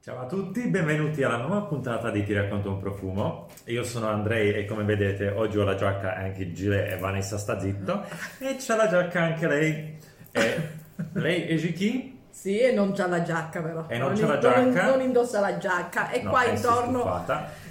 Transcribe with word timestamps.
Ciao 0.00 0.20
a 0.20 0.26
tutti, 0.26 0.68
benvenuti 0.68 1.24
alla 1.24 1.38
nuova 1.38 1.62
puntata 1.62 2.10
di 2.10 2.22
Ti 2.22 2.32
racconto 2.32 2.70
un 2.70 2.78
profumo. 2.78 3.48
Io 3.64 3.82
sono 3.82 4.06
Andrei 4.06 4.52
e 4.54 4.64
come 4.64 4.84
vedete 4.84 5.28
oggi 5.28 5.58
ho 5.58 5.64
la 5.64 5.74
giacca 5.74 6.14
anche 6.14 6.42
il 6.42 6.54
gilet 6.54 6.92
e 6.92 6.98
Vanessa 6.98 7.36
sta 7.36 7.58
zitto 7.58 8.04
e 8.38 8.56
c'ha 8.60 8.76
la 8.76 8.88
giacca 8.88 9.22
anche 9.22 9.46
lei. 9.48 9.98
E 10.30 10.68
lei 11.14 11.42
è 11.42 11.56
Giki? 11.56 12.17
Sì, 12.38 12.60
e 12.60 12.70
non 12.70 12.92
c'ha 12.92 13.08
la 13.08 13.22
giacca 13.22 13.60
però. 13.60 13.86
E 13.88 13.98
non 13.98 14.14
c'ha 14.14 14.26
la 14.28 14.38
giacca? 14.38 14.60
Non, 14.62 14.90
non 14.90 15.00
indossa 15.00 15.40
la 15.40 15.58
giacca. 15.58 16.08
E 16.08 16.22
No, 16.22 16.30
qua 16.30 16.44
intorno, 16.44 17.24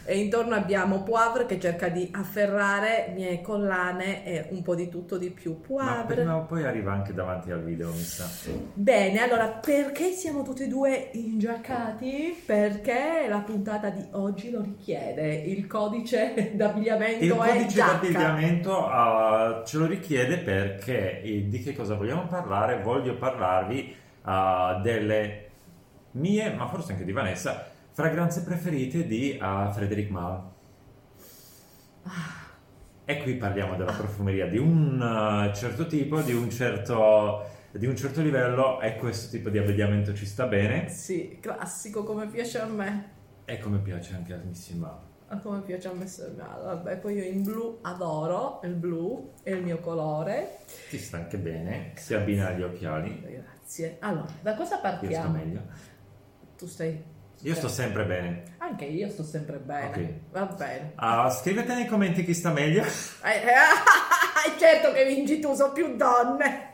e 0.04 0.20
intorno 0.20 0.56
abbiamo 0.56 1.04
Poivre 1.04 1.46
che 1.46 1.58
cerca 1.58 1.88
di 1.88 2.12
afferrare 2.14 3.14
miei 3.16 3.42
collane 3.42 4.26
e 4.26 4.48
un 4.50 4.64
po' 4.64 4.76
di 4.76 4.90
tutto 4.90 5.18
di 5.18 5.30
più. 5.30 5.58
Ma 5.70 6.04
Poivre. 6.06 6.28
o 6.28 6.44
poi 6.44 6.66
arriva 6.66 6.92
anche 6.92 7.14
davanti 7.14 7.50
al 7.50 7.64
video, 7.64 7.92
mi 7.92 8.02
sa. 8.02 8.26
Bene, 8.74 9.24
allora 9.24 9.48
perché 9.48 10.12
siamo 10.12 10.44
tutti 10.44 10.64
e 10.64 10.68
due 10.68 11.12
ingiaccati? 11.14 12.44
Perché 12.46 13.26
la 13.30 13.40
puntata 13.40 13.90
di 13.90 14.06
oggi 14.12 14.52
lo 14.52 14.60
richiede. 14.60 15.34
Il 15.34 15.66
codice 15.68 16.52
d'abbigliamento 16.56 17.24
Il 17.24 17.34
codice 17.34 17.68
giacca. 17.68 17.92
d'abbigliamento 17.94 18.86
ah, 18.86 19.64
ce 19.66 19.78
lo 19.78 19.86
richiede 19.86 20.40
perché 20.40 21.22
eh, 21.22 21.48
di 21.48 21.64
che 21.64 21.74
cosa 21.74 21.96
vogliamo 21.96 22.28
parlare? 22.28 22.82
Voglio 22.82 23.16
parlarvi 23.16 24.06
ah, 24.28 24.80
delle 24.84 25.46
mie, 26.12 26.54
ma 26.54 26.68
forse 26.68 26.92
anche 26.94 27.06
di 27.06 27.12
Vanessa, 27.12 27.66
fragranze 27.92 28.44
preferite 28.44 29.06
di 29.06 29.38
ah, 29.40 29.72
Frederic 29.72 30.10
Malle. 30.10 30.56
E 33.10 33.22
qui 33.24 33.36
parliamo 33.36 33.76
della 33.78 33.94
profumeria 33.94 34.48
di 34.48 34.58
un 34.58 35.00
ah, 35.02 35.52
certo 35.54 35.86
tipo, 35.88 36.22
di 36.22 36.34
un 36.34 36.50
certo, 36.50 37.46
di 37.72 37.86
un 37.86 37.96
certo 37.96 38.22
livello 38.22 38.82
e 38.82 38.98
questo 38.98 39.30
tipo 39.36 39.50
di 39.50 39.58
abbigliamento 39.58 40.14
ci 40.14 40.26
sta 40.26 40.46
bene 40.46 40.90
Sì, 40.90 41.38
classico 41.40 42.04
come 42.04 42.28
piace 42.28 42.60
a 42.60 42.66
me. 42.66 43.10
e 43.46 43.60
come 43.60 43.78
piace 43.80 44.14
anche 44.14 44.34
a. 44.34 44.42
Ah, 45.30 45.38
Come 45.40 45.62
piace 45.62 45.88
a 45.90 45.94
me. 45.94 46.06
Vabbè, 46.36 46.98
poi 46.98 47.16
io 47.16 47.24
in 47.24 47.44
blu 47.44 47.80
adoro 47.82 48.60
il 48.64 48.74
blu, 48.76 49.32
è 49.44 49.52
il 49.52 49.64
mio 49.64 49.80
colore. 49.80 50.58
Ti 50.90 50.98
sta 50.98 51.18
anche 51.18 51.38
bene, 51.38 51.92
si 51.96 52.14
abbina 52.14 52.48
agli 52.48 52.64
occhiali, 52.64 53.22
Grazie. 53.22 53.57
Allora, 54.00 54.28
da 54.42 54.56
cosa 54.56 54.76
io 54.76 54.80
sto 54.80 54.90
partiamo? 54.90 55.34
meglio. 55.34 55.62
Tu 56.58 56.66
stai... 56.68 57.04
Io 57.42 57.54
sto 57.54 57.68
sempre 57.68 58.06
bene. 58.06 58.56
Anche 58.58 58.86
io 58.86 59.10
sto 59.10 59.24
sempre 59.24 59.58
bene. 59.58 59.88
Ok. 59.88 60.14
Va 60.32 60.46
bene. 60.46 60.94
Ah, 60.96 61.30
scrivete 61.30 61.76
nei 61.76 61.86
commenti 61.86 62.24
chi 62.24 62.34
sta 62.34 62.52
meglio. 62.52 62.84
Eh, 62.84 63.30
eh, 63.30 64.58
certo 64.58 64.92
che 64.94 65.06
vinci 65.06 65.40
tu, 65.40 65.54
sono 65.54 65.74
più 65.74 65.96
donne. 65.96 66.72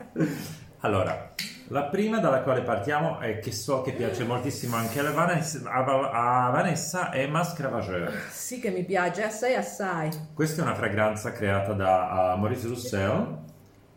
Allora, 0.82 1.34
la 1.70 1.86
prima 1.86 2.20
dalla 2.20 2.42
quale 2.42 2.62
partiamo 2.62 3.20
e 3.22 3.40
che 3.40 3.52
so 3.52 3.82
che 3.82 3.94
piace 3.94 4.24
moltissimo 4.24 4.76
anche 4.76 5.00
a 5.00 5.12
Vanessa, 5.12 5.70
a- 5.70 6.50
Vanessa 6.52 7.10
è 7.10 7.26
Masque 7.26 7.64
Ravageur. 7.64 8.12
Sì 8.30 8.60
che 8.60 8.70
mi 8.70 8.86
piace, 8.86 9.24
assai 9.24 9.56
assai. 9.56 10.12
Questa 10.34 10.62
è 10.62 10.64
una 10.66 10.76
fragranza 10.76 11.32
creata 11.32 11.74
da 11.74 12.32
ah, 12.32 12.36
Maurice 12.36 12.68
Roussel. 12.68 13.42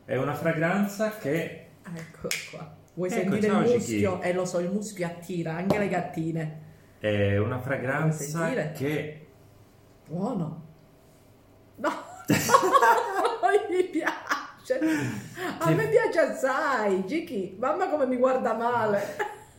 È 0.05 0.17
una 0.17 0.35
fragranza 0.35 1.11
che 1.19 1.67
Ecco 1.95 2.29
qua. 2.51 2.75
Vuoi 2.97 3.09
Ecco, 3.11 3.31
sentire 3.31 3.47
il 3.47 3.59
muschio? 3.75 4.21
Eh 4.23 4.33
lo 4.33 4.45
so, 4.45 4.59
il 4.59 4.71
muschio 4.71 5.07
attira 5.07 5.55
anche 5.57 5.79
le 5.79 5.89
gattine. 5.89 6.61
è 6.99 7.37
una 7.39 7.59
fragranza 7.61 8.51
che 8.73 9.27
Buono. 10.09 10.65
No, 11.77 11.91
mi 13.71 13.85
piace. 13.85 14.79
A 15.59 15.67
Che- 15.67 15.75
me 15.75 15.89
piace 15.89 16.19
assai. 16.21 17.05
Giki, 17.07 17.57
mamma 17.59 17.89
come 17.89 18.07
mi 18.07 18.17
guarda 18.17 18.55
male. 18.55 19.03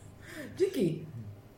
Giki, 0.56 1.07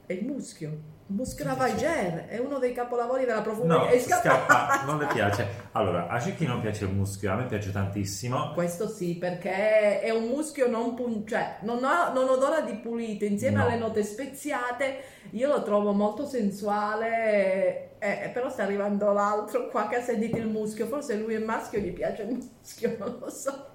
è 0.10 0.14
il 0.14 0.26
muschio. 0.26 0.98
Musc 1.10 1.40
Ravageur 1.42 2.26
è 2.28 2.40
uno 2.40 2.58
dei 2.58 2.72
capolavori 2.74 3.26
della 3.26 3.42
profumeria. 3.42 3.84
no, 3.84 3.88
È 3.90 4.00
scappato. 4.00 4.52
scappa, 4.52 4.84
non 4.90 4.98
le 4.98 5.06
piace. 5.06 5.48
Allora, 5.74 6.08
a 6.08 6.18
chi 6.18 6.46
non 6.48 6.62
piace 6.62 6.86
il 6.86 6.92
muschio, 6.92 7.32
a 7.32 7.36
me 7.36 7.46
piace 7.46 7.72
tantissimo. 7.72 8.54
Questo 8.54 8.88
sì, 8.88 9.16
perché 9.18 10.02
è 10.02 10.10
un 10.10 10.28
muschio 10.30 10.68
non 10.68 10.96
pun- 10.96 11.28
cioè 11.28 11.58
non, 11.62 11.84
ha- 11.84 12.12
non 12.12 12.28
odora 12.28 12.62
di 12.62 12.74
pulito, 12.78 13.24
insieme 13.26 13.58
No. 13.58 13.66
alle 13.66 13.78
note 13.78 14.02
speziate, 14.04 14.98
io 15.32 15.48
lo 15.48 15.62
trovo 15.62 15.92
molto 15.94 16.26
sensuale, 16.26 17.98
eh, 18.00 18.26
eh, 18.26 18.30
però 18.34 18.50
sta 18.50 18.64
arrivando 18.64 19.12
l'altro 19.14 19.68
qua 19.70 19.88
che 19.88 19.98
ha 19.98 20.02
sentito 20.02 20.38
il 20.38 20.48
muschio, 20.48 20.88
forse 20.88 21.16
lui 21.18 21.36
è 21.36 21.40
maschio, 21.40 21.80
gli 21.80 21.92
piace 21.94 22.24
il 22.24 22.34
muschio, 22.36 22.96
non 23.00 23.18
lo 23.20 23.30
so. 23.30 23.68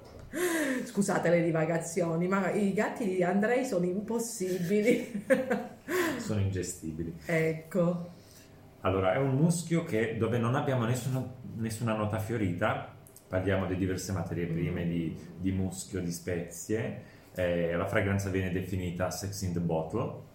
Scusate 0.85 1.31
le 1.31 1.43
divagazioni, 1.43 2.27
ma 2.29 2.51
i 2.51 2.73
gatti 2.73 3.07
di 3.07 3.23
Andrei 3.25 3.65
sono 3.65 3.85
impossibili. 3.87 5.25
Sono 6.19 6.41
ingestibili. 6.41 7.15
ecco. 7.27 8.13
Allora, 8.81 9.15
è 9.15 9.17
un 9.17 9.35
muschio 9.35 9.85
che, 9.85 10.17
dove 10.19 10.37
non 10.37 10.55
abbiamo 10.55 10.85
nessuna, 10.85 11.25
nessuna 11.57 11.95
nota 11.95 12.19
fiorita, 12.19 12.95
parliamo 13.27 13.67
di 13.67 13.77
diverse 13.77 14.13
materie 14.13 14.47
prime, 14.47 14.87
di, 14.87 15.17
di 15.39 15.53
muschio, 15.53 16.01
di 16.01 16.13
spezie, 16.13 17.03
eh, 17.35 17.75
la 17.75 17.87
fragranza 17.87 18.29
viene 18.29 18.53
definita 18.53 19.11
Sex 19.11 19.41
in 19.43 19.55
the 19.55 19.61
Bottle. 19.61 20.33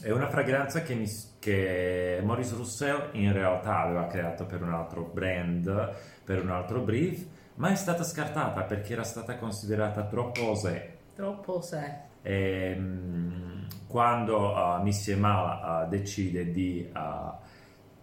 È 0.00 0.10
una 0.10 0.28
fragranza 0.28 0.82
che, 0.82 0.94
mi- 0.94 1.10
che 1.40 2.20
Maurice 2.22 2.54
Roussel 2.54 3.10
in 3.12 3.32
realtà 3.32 3.80
aveva 3.80 4.06
creato 4.06 4.46
per 4.46 4.62
un 4.62 4.72
altro 4.72 5.02
brand, 5.02 5.94
per 6.24 6.42
un 6.42 6.50
altro 6.50 6.80
brief, 6.80 7.26
ma 7.56 7.70
è 7.70 7.74
stata 7.74 8.04
scartata 8.04 8.62
perché 8.62 8.92
era 8.92 9.02
stata 9.04 9.36
considerata 9.36 10.04
troppo 10.04 10.50
osè. 10.50 10.94
Troppo 11.14 11.60
se. 11.60 12.04
Ehm, 12.26 13.66
quando 13.86 14.52
uh, 14.52 14.82
Monsieur 14.82 15.16
Mal 15.18 15.84
uh, 15.86 15.88
decide 15.88 16.50
di 16.50 16.90
uh, 16.92 17.32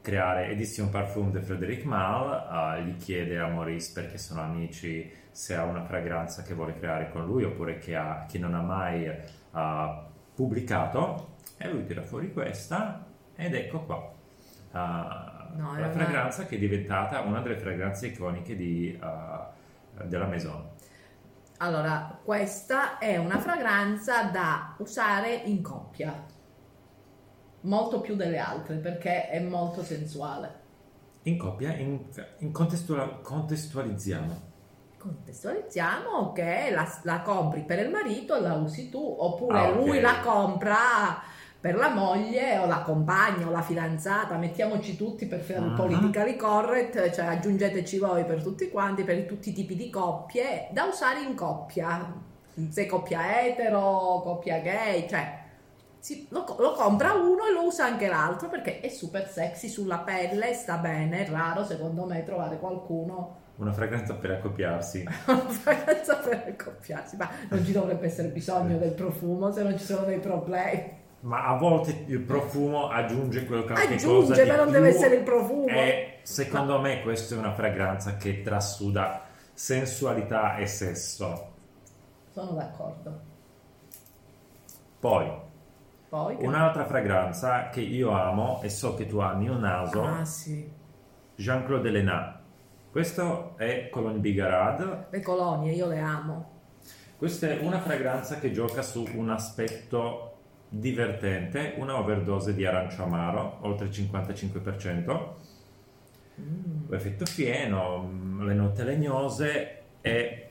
creare 0.01 0.47
Edition 0.47 0.89
Parfum 0.89 1.29
de 1.31 1.41
Frédéric 1.41 1.83
Mal, 1.83 2.79
uh, 2.79 2.83
gli 2.85 2.95
chiede 2.95 3.37
a 3.37 3.47
Maurice 3.47 3.91
perché 3.93 4.17
sono 4.17 4.41
amici 4.41 5.11
se 5.29 5.55
ha 5.55 5.63
una 5.65 5.83
fragranza 5.83 6.41
che 6.41 6.53
vuole 6.53 6.77
creare 6.79 7.09
con 7.11 7.25
lui 7.25 7.43
oppure 7.43 7.79
che, 7.79 7.95
ha- 7.97 8.25
che 8.29 8.39
non 8.39 8.53
ha 8.53 8.61
mai 8.61 9.11
pubblicato 10.33 11.35
e 11.57 11.69
lui 11.69 11.85
tira 11.85 12.01
fuori 12.01 12.31
questa 12.31 13.05
ed 13.35 13.53
ecco 13.55 13.81
qua. 13.81 14.11
No, 15.55 15.71
la 15.73 15.87
una- 15.87 15.89
fragranza 15.91 16.45
che 16.45 16.55
è 16.55 16.59
diventata 16.59 17.19
una 17.21 17.41
delle 17.41 17.57
fragranze 17.57 18.07
iconiche 18.07 18.55
di, 18.55 18.97
della 20.03 20.25
Maison. 20.27 20.69
Allora, 21.57 22.19
questa 22.23 22.97
è 22.97 23.15
una 23.17 23.39
fragranza 23.39 24.23
da 24.23 24.75
usare 24.79 25.33
in 25.45 25.61
coppia, 25.61 26.13
molto 27.61 28.01
più 28.01 28.15
delle 28.15 28.37
altre 28.37 28.75
perché 28.77 29.29
è 29.29 29.39
molto 29.39 29.83
sensuale. 29.83 30.61
In 31.23 31.37
coppia, 31.37 31.73
in, 31.75 31.99
in 32.39 32.51
contestual- 32.51 33.21
contestualizziamo. 33.21 34.51
Contestualizziamo 34.97 36.31
che 36.33 36.69
la, 36.71 36.85
la 37.03 37.21
compri 37.21 37.63
per 37.63 37.79
il 37.79 37.89
marito 37.89 38.35
e 38.35 38.41
la 38.41 38.53
usi 38.55 38.89
tu, 38.89 39.15
oppure 39.19 39.57
Ah, 39.59 39.69
ok. 39.69 39.75
lui 39.75 40.01
la 40.01 40.19
compra 40.21 41.21
per 41.63 41.75
la 41.77 41.93
moglie 41.93 42.57
o 42.57 42.65
la 42.65 42.81
compagna 42.81 43.47
o 43.47 43.49
la 43.49 43.61
fidanzata, 43.61 44.35
mettiamoci 44.35 44.97
tutti 44.97 45.27
per 45.27 45.39
fare 45.39 45.59
il 45.59 45.71
Ah. 45.71 45.75
politically 45.75 46.35
correct, 46.35 47.09
cioè 47.11 47.23
aggiungeteci 47.27 47.99
voi 47.99 48.25
per 48.25 48.43
tutti 48.43 48.69
quanti, 48.69 49.03
per 49.05 49.23
tutti 49.23 49.51
i 49.51 49.53
tipi 49.53 49.77
di 49.77 49.89
coppie, 49.89 50.67
da 50.71 50.83
usare 50.83 51.21
in 51.21 51.35
coppia, 51.35 52.13
se 52.69 52.85
coppia 52.85 53.45
etero, 53.47 54.19
coppia 54.25 54.59
gay, 54.59 55.07
cioè 55.07 55.39
si- 55.99 56.27
lo, 56.31 56.43
lo 56.59 56.73
compra 56.73 57.13
uno 57.13 57.45
e 57.45 57.53
lo 57.53 57.63
usa 57.65 57.85
anche 57.85 58.07
l'altro 58.09 58.49
perché 58.49 58.81
è 58.81 58.89
super 58.89 59.29
sexy 59.29 59.69
sulla 59.69 59.99
pelle, 59.99 60.53
sta 60.53 60.75
bene, 60.75 61.25
è 61.25 61.29
raro 61.31 61.63
secondo 61.63 62.03
me 62.03 62.25
trovare 62.25 62.59
qualcuno 62.59 63.37
Una 63.55 63.71
fragranza 63.71 64.15
per 64.15 64.31
accoppiarsi. 64.31 65.05
una 65.27 65.37
fragranza 65.47 66.17
per 66.17 66.43
accoppiarsi, 66.45 67.15
ma 67.15 67.29
non 67.47 67.63
ci 67.63 67.71
dovrebbe 67.71 68.07
essere 68.07 68.27
bisogno 68.27 68.77
del 68.77 68.91
profumo 68.91 69.49
se 69.53 69.63
non 69.63 69.77
ci 69.77 69.85
sono 69.85 70.03
dei 70.05 70.19
problemi. 70.19 70.99
Ma 71.23 71.45
a 71.47 71.55
volte 71.55 72.03
il 72.07 72.19
profumo 72.19 72.89
aggiunge 72.89 73.45
qualche 73.45 73.73
cosa 73.73 73.81
Aggiunge, 73.93 74.43
di 74.43 74.49
ma 74.49 74.55
non 74.57 74.65
più 74.65 74.73
deve 74.73 74.89
essere 74.89 75.15
il 75.15 75.23
profumo. 75.23 75.67
E 75.67 76.19
secondo 76.23 76.79
me 76.81 77.01
questa 77.01 77.35
è 77.35 77.37
una 77.37 77.53
fragranza 77.53 78.17
che 78.17 78.41
trasuda 78.41 79.21
sensualità 79.53 80.57
e 80.57 80.67
sesso. 80.67 81.51
Sono 82.33 82.51
d'accordo. 82.51 83.19
Poi, 84.99 85.31
Poi 86.09 86.37
che- 86.37 86.45
un'altra 86.45 86.85
fragranza 86.85 87.69
che 87.69 87.79
io 87.81 88.11
amo 88.11 88.61
e 88.61 88.69
so 88.69 88.93
che 88.95 89.05
tu 89.05 89.19
ami 89.19 89.47
un 89.47 89.59
naso, 89.59 90.03
Ah 90.03 90.25
sì, 90.25 90.69
Jean-Claude 91.35 91.87
Elena. 91.87 92.39
Questo 92.91 93.53
è 93.57 93.89
Cologne 93.89 94.19
Bigarade. 94.19 95.05
le 95.09 95.21
colonie 95.21 95.71
io 95.71 95.87
le 95.87 95.99
amo. 95.99 96.51
Questa 97.17 97.47
è 97.47 97.59
una 97.61 97.79
fragranza 97.79 98.39
che 98.39 98.51
gioca 98.51 98.81
su 98.81 99.07
un 99.15 99.29
aspetto 99.29 100.32
divertente, 100.79 101.75
una 101.77 101.97
overdose 101.97 102.53
di 102.53 102.65
arancio 102.65 103.03
amaro, 103.03 103.59
oltre 103.61 103.87
il 103.87 103.91
55%, 103.91 105.41
Mm. 106.41 106.91
effetto 106.91 107.25
fieno, 107.25 108.01
mm, 108.01 108.41
le 108.47 108.53
note 108.55 108.83
legnose 108.83 109.81
e 110.01 110.49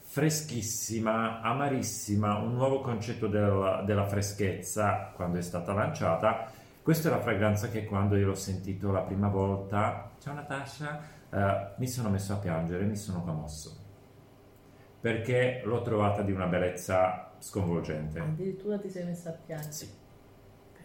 freschissima, 0.00 1.40
amarissima, 1.40 2.38
un 2.38 2.54
nuovo 2.54 2.80
concetto 2.80 3.26
della, 3.26 3.82
della 3.84 4.06
freschezza 4.06 5.12
quando 5.14 5.38
è 5.38 5.42
stata 5.42 5.72
lanciata. 5.74 6.50
Questa 6.82 7.08
è 7.08 7.10
la 7.10 7.20
fragranza 7.20 7.68
che 7.68 7.84
quando 7.84 8.16
io 8.16 8.26
l'ho 8.26 8.34
sentito 8.34 8.90
la 8.92 9.00
prima 9.00 9.28
volta, 9.28 10.10
ciao 10.20 10.34
Natasha, 10.34 11.00
eh, 11.30 11.68
mi 11.76 11.88
sono 11.88 12.08
messo 12.10 12.32
a 12.32 12.36
piangere, 12.36 12.84
mi 12.84 12.96
sono 12.96 13.22
commosso. 13.22 13.76
Perché 15.00 15.60
l'ho 15.64 15.82
trovata 15.82 16.22
di 16.22 16.32
una 16.32 16.46
bellezza 16.46 17.23
sconvolgente. 17.44 18.18
Addirittura 18.18 18.78
ti 18.78 18.88
sei 18.88 19.04
messa 19.04 19.28
a 19.28 19.32
piangere. 19.32 19.72
Sì. 19.72 19.88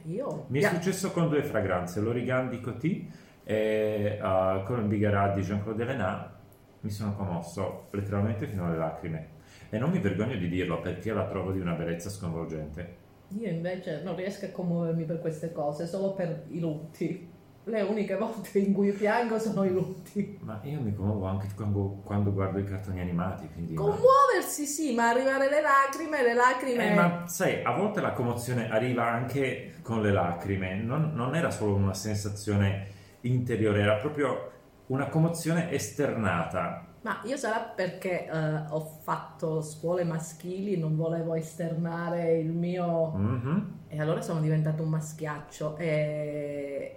Io... 0.06 0.46
Mi 0.48 0.60
è 0.60 0.64
Ya- 0.64 0.70
successo 0.70 1.12
con 1.12 1.30
due 1.30 1.44
fragranze, 1.44 2.02
l'Origan 2.02 2.50
di 2.50 2.60
Coty 2.60 3.10
e 3.44 4.20
uh, 4.22 4.64
con 4.64 4.80
il 4.80 4.88
Bigarat 4.88 5.36
di 5.36 5.42
Jean-Claude 5.42 5.84
Elena. 5.84 6.38
Mi 6.82 6.90
sono 6.90 7.16
commosso 7.16 7.88
letteralmente 7.92 8.46
fino 8.46 8.66
alle 8.66 8.78
lacrime. 8.78 9.28
E 9.70 9.78
non 9.78 9.90
mi 9.92 10.00
vergogno 10.00 10.36
di 10.36 10.50
dirlo 10.50 10.80
perché 10.80 11.14
la 11.14 11.28
trovo 11.28 11.52
di 11.52 11.60
una 11.60 11.74
bellezza 11.74 12.10
sconvolgente. 12.10 12.96
Io 13.38 13.50
invece 13.50 14.02
non 14.04 14.16
riesco 14.16 14.46
a 14.46 14.50
commuovermi 14.50 15.06
per 15.06 15.20
queste 15.20 15.52
cose, 15.52 15.86
solo 15.86 16.14
per 16.14 16.46
i 16.50 16.60
lutti. 16.60 17.29
Le 17.70 17.82
uniche 17.84 18.16
volte 18.16 18.58
in 18.58 18.74
cui 18.74 18.92
piango 18.92 19.38
sono 19.38 19.64
i 19.64 19.70
lutti. 19.70 20.40
Ma 20.42 20.60
io 20.64 20.82
mi 20.82 20.94
commuovo 20.94 21.28
anche 21.28 21.50
quando, 21.56 22.02
quando 22.04 22.34
guardo 22.34 22.58
i 22.58 22.64
cartoni 22.64 23.00
animati. 23.00 23.48
Quindi 23.54 23.76
ma- 23.76 23.82
Commuoversi 23.82 24.66
sì, 24.66 24.96
ma 24.96 25.10
arrivare 25.10 25.50
le 25.50 25.62
lacrime, 25.62 26.24
le 26.24 26.34
lacrime... 26.34 26.92
Eh, 26.92 26.96
ma 26.96 27.28
sai, 27.28 27.64
a 27.64 27.72
volte 27.76 28.02
la 28.02 28.14
commozione 28.14 28.72
arriva 28.72 29.06
anche 29.06 29.76
con 29.84 30.02
le 30.02 30.12
lacrime, 30.12 30.76
non, 30.76 31.12
non 31.14 31.36
era 31.36 31.52
solo 31.52 31.76
una 31.76 31.94
sensazione 31.94 32.88
interiore, 33.22 33.82
era 33.82 33.98
proprio 33.98 34.52
una 34.88 35.08
commozione 35.08 35.72
esternata. 35.72 36.86
Ma 37.02 37.22
io 37.26 37.38
sarà 37.38 37.60
perché 37.60 38.28
eh, 38.28 38.64
ho 38.70 38.82
fatto 39.04 39.62
scuole 39.62 40.04
maschili, 40.04 40.76
non 40.78 40.96
volevo 40.96 41.36
esternare 41.36 42.40
il 42.40 42.52
mio... 42.52 43.12
Mhm. 43.12 43.78
E 43.90 44.02
allora 44.02 44.22
sono 44.22 44.40
diventato 44.40 44.82
un 44.82 44.90
maschiaccio. 44.90 45.78
E 45.78 46.96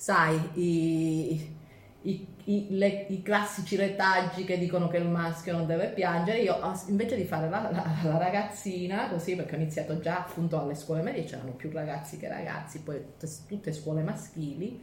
sai, 0.00 0.40
i, 0.54 1.54
i- 2.02 2.26
i- 2.44 2.66
le- 2.70 3.04
i 3.10 3.20
classici 3.22 3.76
retaggi 3.76 4.44
che 4.44 4.56
dicono 4.56 4.88
che 4.88 4.96
il 4.96 5.06
maschio 5.06 5.52
non 5.54 5.66
deve 5.66 5.88
piangere, 5.90 6.38
io 6.40 6.58
ah, 6.58 6.80
invece 6.88 7.16
di 7.16 7.24
fare 7.24 7.50
la, 7.50 7.68
la- 7.70 7.94
la 8.02 8.16
ragazzina, 8.16 9.10
così 9.10 9.36
perché 9.36 9.56
ho 9.56 9.58
iniziato 9.58 10.00
già 10.00 10.20
appunto 10.20 10.58
alle 10.58 10.74
scuole 10.74 11.02
medie, 11.02 11.24
c'erano 11.24 11.52
più 11.52 11.70
ragazzi 11.70 12.16
che 12.16 12.28
ragazzi, 12.28 12.80
poi 12.80 12.98
tutte, 13.18 13.30
tutte 13.46 13.72
scuole 13.74 14.02
maschili, 14.02 14.82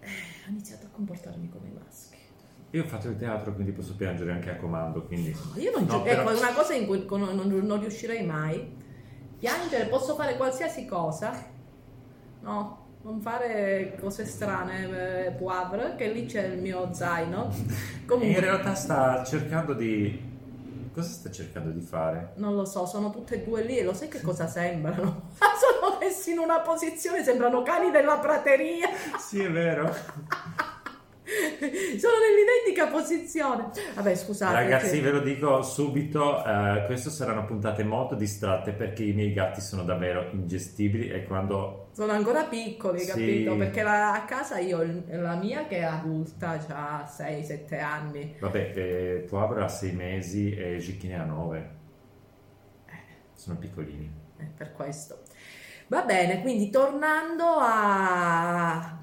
eh, 0.00 0.06
ho 0.46 0.50
iniziato 0.50 0.86
a 0.86 0.88
comportarmi 0.90 1.48
come 1.48 1.68
i 1.68 1.72
maschi. 1.72 2.18
Io 2.72 2.82
ho 2.84 2.86
fatto 2.88 3.08
il 3.08 3.16
teatro, 3.16 3.54
quindi 3.54 3.70
posso 3.70 3.94
piangere 3.94 4.32
anche 4.32 4.50
a 4.50 4.56
comando, 4.56 5.04
quindi... 5.04 5.28
Io 5.58 5.70
non, 5.70 5.84
No, 5.84 5.90
giu- 5.90 6.02
però- 6.02 6.22
ecco, 6.22 6.30
è 6.32 6.38
una 6.38 6.52
cosa 6.54 6.74
in 6.74 6.86
cui 6.86 7.06
non, 7.08 7.34
non- 7.36 7.48
non 7.66 7.80
riuscirei 7.80 8.24
mai. 8.26 8.76
Piangere, 9.38 9.86
posso 9.86 10.16
fare 10.16 10.36
qualsiasi 10.36 10.86
cosa. 10.86 11.32
No, 12.42 12.79
non 13.02 13.20
fare 13.20 13.96
cose 13.98 14.26
strane, 14.26 15.26
eh, 15.26 15.30
poivre, 15.32 15.94
che 15.96 16.08
lì 16.08 16.26
c'è 16.26 16.44
il 16.44 16.60
mio 16.60 16.92
zaino. 16.92 17.48
In 18.00 18.06
Comunque, 18.06 18.40
realtà 18.40 18.74
sta 18.74 19.24
cercando 19.24 19.72
di... 19.72 20.28
Cosa 20.92 21.08
sta 21.08 21.30
cercando 21.30 21.70
di 21.70 21.80
fare? 21.80 22.32
non 22.36 22.56
lo 22.56 22.64
so, 22.64 22.84
sono 22.84 23.10
tutte 23.10 23.36
e 23.36 23.44
due 23.44 23.62
lì 23.62 23.78
e 23.78 23.84
lo 23.84 23.94
sai 23.94 24.08
che 24.08 24.20
cosa 24.20 24.48
sembrano? 24.48 25.30
sono 25.38 25.98
messi 26.00 26.32
in 26.32 26.38
una 26.38 26.60
posizione, 26.60 27.22
sembrano 27.22 27.62
cani 27.62 27.90
della 27.92 28.18
prateria. 28.18 28.88
Sì, 29.18 29.40
è 29.40 29.50
vero. 29.50 29.94
sono 31.98 32.14
nell'identica 32.18 32.86
posizione. 32.88 33.70
Vabbè, 33.94 34.14
scusate. 34.14 34.54
Ragazzi, 34.54 34.96
che- 34.96 35.00
ve 35.00 35.10
lo 35.10 35.20
dico 35.20 35.62
subito, 35.62 36.44
eh, 36.44 36.84
queste 36.86 37.10
saranno 37.10 37.44
puntate 37.44 37.84
molto 37.84 38.14
distratte 38.14 38.72
perché 38.72 39.04
i 39.04 39.12
miei 39.12 39.32
gatti 39.32 39.60
sono 39.60 39.82
davvero 39.84 40.28
ingestibili 40.32 41.08
e 41.10 41.24
quando... 41.24 41.88
Sono 41.92 42.12
ancora 42.12 42.44
piccoli, 42.44 43.00
Sì. 43.00 43.06
capito? 43.08 43.56
Perché 43.56 43.82
la- 43.82 44.12
a 44.14 44.24
casa 44.24 44.58
io, 44.58 45.02
la 45.08 45.34
mia 45.36 45.66
che 45.66 45.78
è 45.78 45.82
adulta, 45.82 46.58
ha 46.68 47.04
6-7 47.06 47.78
anni. 47.80 48.36
Vabbè, 48.38 48.72
eh, 48.74 49.26
Poivre 49.28 49.62
ha 49.64 49.68
6 49.68 49.92
mesi 49.92 50.54
e 50.54 50.78
Gicchi 50.78 51.08
ne 51.08 51.18
ha 51.18 51.24
9. 51.24 51.70
Sono 53.34 53.56
piccolini. 53.56 54.10
Eh, 54.38 54.44
per 54.56 54.72
questo. 54.72 55.22
Va 55.88 56.02
bene, 56.02 56.40
quindi 56.42 56.70
tornando 56.70 57.44
a... 57.58 58.99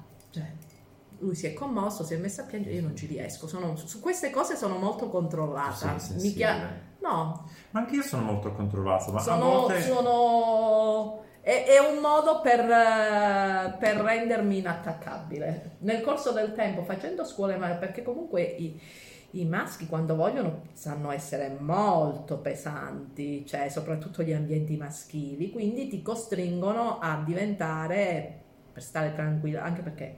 Lui 1.20 1.34
si 1.34 1.46
è 1.46 1.52
commosso, 1.52 2.04
si 2.04 2.14
è 2.14 2.16
messo 2.16 2.42
a 2.42 2.44
piangere, 2.44 2.74
io 2.76 2.82
non 2.82 2.94
ci 2.96 3.06
riesco. 3.06 3.46
Sono- 3.48 3.74
su 3.76 4.00
queste 4.00 4.30
cose 4.30 4.56
sono 4.56 4.76
molto 4.78 5.08
controllata. 5.08 5.92
Mi 5.92 5.98
sensibile. 6.00 6.34
chia- 6.34 6.86
No, 7.00 7.48
Ma 7.70 7.80
anche 7.80 7.94
io 7.94 8.02
sono 8.02 8.22
molto 8.24 8.52
controllato, 8.52 9.12
ma 9.12 9.18
a 9.18 9.22
sono... 9.22 9.44
volte... 9.50 9.80
sono- 9.82 11.22
È, 11.40 11.64
è 11.64 11.78
un 11.78 12.00
modo 12.00 12.40
per, 12.40 12.60
per 13.78 13.96
rendermi 13.96 14.58
inattaccabile. 14.58 15.76
Nel 15.80 16.02
corso 16.02 16.32
del 16.32 16.54
tempo, 16.54 16.82
facendo 16.82 17.24
scuole, 17.24 17.54
perché 17.78 18.02
comunque 18.02 18.42
i, 18.42 18.78
i 19.32 19.44
maschi 19.46 19.86
quando 19.86 20.14
vogliono 20.16 20.62
sanno 20.72 21.10
essere 21.10 21.56
molto 21.58 22.38
pesanti, 22.38 23.46
cioè 23.46 23.68
soprattutto 23.68 24.22
gli 24.22 24.32
ambienti 24.32 24.76
maschili, 24.76 25.50
quindi 25.50 25.88
ti 25.88 26.02
costringono 26.02 26.98
a 26.98 27.22
diventare, 27.24 28.40
per 28.72 28.82
stare 28.82 29.14
tranquilla, 29.14 29.62
anche 29.62 29.82
perché 29.82 30.16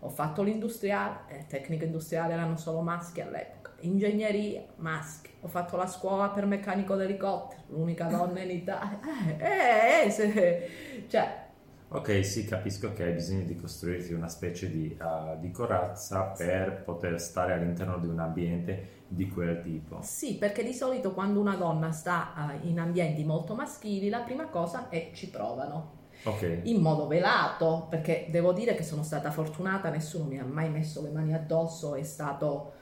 ho 0.00 0.08
fatto 0.08 0.42
l'industriale, 0.42 1.20
eh, 1.28 1.46
tecnica 1.46 1.84
industriale 1.84 2.32
erano 2.32 2.56
solo 2.56 2.80
maschi 2.80 3.20
all'epoca, 3.20 3.72
ingegneria, 3.80 4.64
maschi, 4.76 5.30
ho 5.40 5.48
fatto 5.48 5.76
la 5.76 5.86
scuola 5.86 6.28
per 6.30 6.46
meccanico 6.46 6.96
d'elicottero, 6.96 7.62
l'unica 7.68 8.06
donna 8.06 8.40
in 8.40 8.50
Italia, 8.50 8.98
eh, 9.38 10.02
eh, 10.02 10.06
eh, 10.06 10.10
se- 10.10 11.04
cioè, 11.08 11.48
Ok, 11.92 12.24
sì, 12.24 12.44
capisco 12.44 12.92
che 12.92 13.02
hai 13.02 13.12
bisogno 13.14 13.44
di 13.44 13.56
costruirti 13.56 14.12
una 14.12 14.28
specie 14.28 14.70
di, 14.70 14.96
uh, 15.00 15.38
di 15.40 15.50
corazza 15.50 16.26
per 16.36 16.84
poter 16.84 17.20
stare 17.20 17.52
all'interno 17.52 17.98
di 17.98 18.06
un 18.06 18.20
ambiente 18.20 19.04
di 19.08 19.28
quel 19.28 19.60
tipo. 19.60 20.00
Sì, 20.02 20.36
perché 20.38 20.62
di 20.64 20.72
solito 20.72 21.12
quando 21.12 21.40
una 21.40 21.56
donna 21.56 21.90
sta 21.92 22.58
eh, 22.62 22.68
in 22.68 22.78
ambienti 22.80 23.24
molto 23.24 23.54
maschili, 23.54 24.08
la 24.08 24.20
prima 24.20 24.46
cosa 24.48 24.88
è 24.88 25.10
ci 25.14 25.28
provano. 25.30 25.99
Ok, 26.24 26.60
In 26.64 26.80
modo 26.82 27.06
velato, 27.06 27.86
perché 27.88 28.26
devo 28.30 28.52
dire 28.52 28.74
che 28.74 28.82
sono 28.82 29.02
stata 29.02 29.30
fortunata, 29.30 29.88
nessuno 29.88 30.24
mi 30.24 30.38
ha 30.38 30.44
mai 30.44 30.68
messo 30.68 31.00
le 31.02 31.10
mani 31.10 31.32
addosso, 31.34 31.94
è 31.94 32.02
stato 32.02 32.72